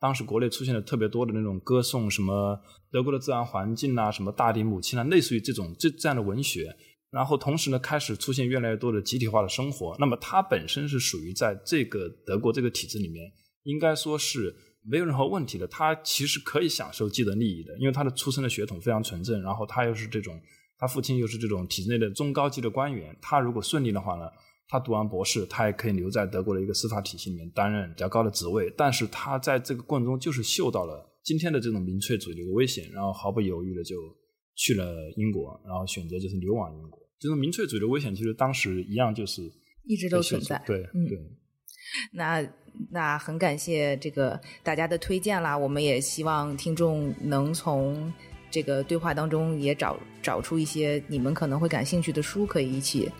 [0.00, 6.74] 当时国内出现了特别多的那种歌颂什么德国的自然环境啊，什么大地母亲啊，类似于这种这这样的文学。
[7.12, 9.94] 然后同时呢，开始出现越来越多的集体化的生活。
[10.00, 13.30] 那么它本身是属于在这个德国这个体制里面，
[13.62, 14.52] 应该说是
[14.82, 15.66] 没有任何问题的。
[15.66, 20.40] 他其实可以享受既得利益的，因为他的出生的血统非常纯正，然后他又是这种，
[20.78, 23.16] 他父亲又是这种体制内的中高级的官员。
[23.20, 24.24] 他如果顺利的话呢，
[24.68, 28.72] 他读完博士，他也可以留在德国的一个司法体系里面担任比较高的职位。
[28.76, 33.96] 但是他在这个过程中就是嗅到了今天的这种民粹主义的一个危险，然后毫不犹豫的就
[34.54, 36.98] 去了英国，然后选择就是流亡英国。
[37.18, 39.42] 这种民粹主义的危险，其实当时一样就是
[39.84, 40.62] 一直都存在。
[40.66, 41.18] 对，嗯对。
[42.12, 42.44] 那
[42.90, 48.12] 那很感谢这个大家的推荐啦，我们也希望听众能从
[48.50, 53.10] 这个对话当中也找找出一些你们可能会感兴趣的书，可以一起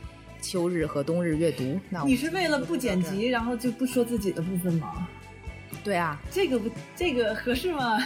[0.41, 1.79] 秋日和冬日阅读。
[1.91, 5.07] 那你是为了不剪辑，然后就不说自己的部分吗？
[5.85, 7.99] 对啊，这个不，这个合适吗？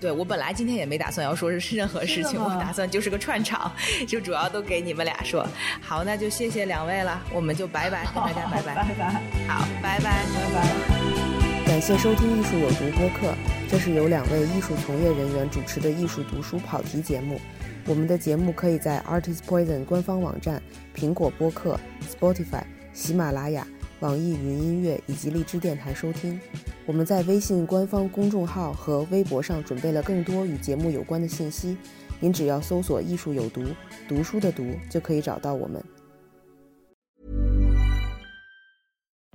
[0.00, 3.72] 对我本来今天也没打算要说是任何事情，我打算就是个串场，
[4.06, 5.46] 就主要都给你们俩说。
[5.80, 9.10] 好，那就谢谢两位了，我们就拜拜，跟大家拜拜，拜拜，
[9.48, 10.24] 好，拜拜。
[10.34, 11.66] 拜拜。
[11.66, 13.34] 感谢收听《艺术有毒》播客，
[13.68, 17.40] 这是由两位艺术从业人员主持的艺术读书跑题节目。
[17.86, 20.62] 我们的节目可以在 Artist Poison 官方网站、
[20.94, 21.78] 苹果播客、
[22.08, 23.66] Spotify、喜马拉雅、
[24.00, 26.38] 网易云音乐以及荔枝电台收听。
[26.84, 31.76] 我们在微信官方公众号和微博上准备了更多与节目有关的信息，
[32.20, 33.62] 您只要搜索“艺术有毒”，
[34.08, 35.82] 读书的“读”就可以找到我们。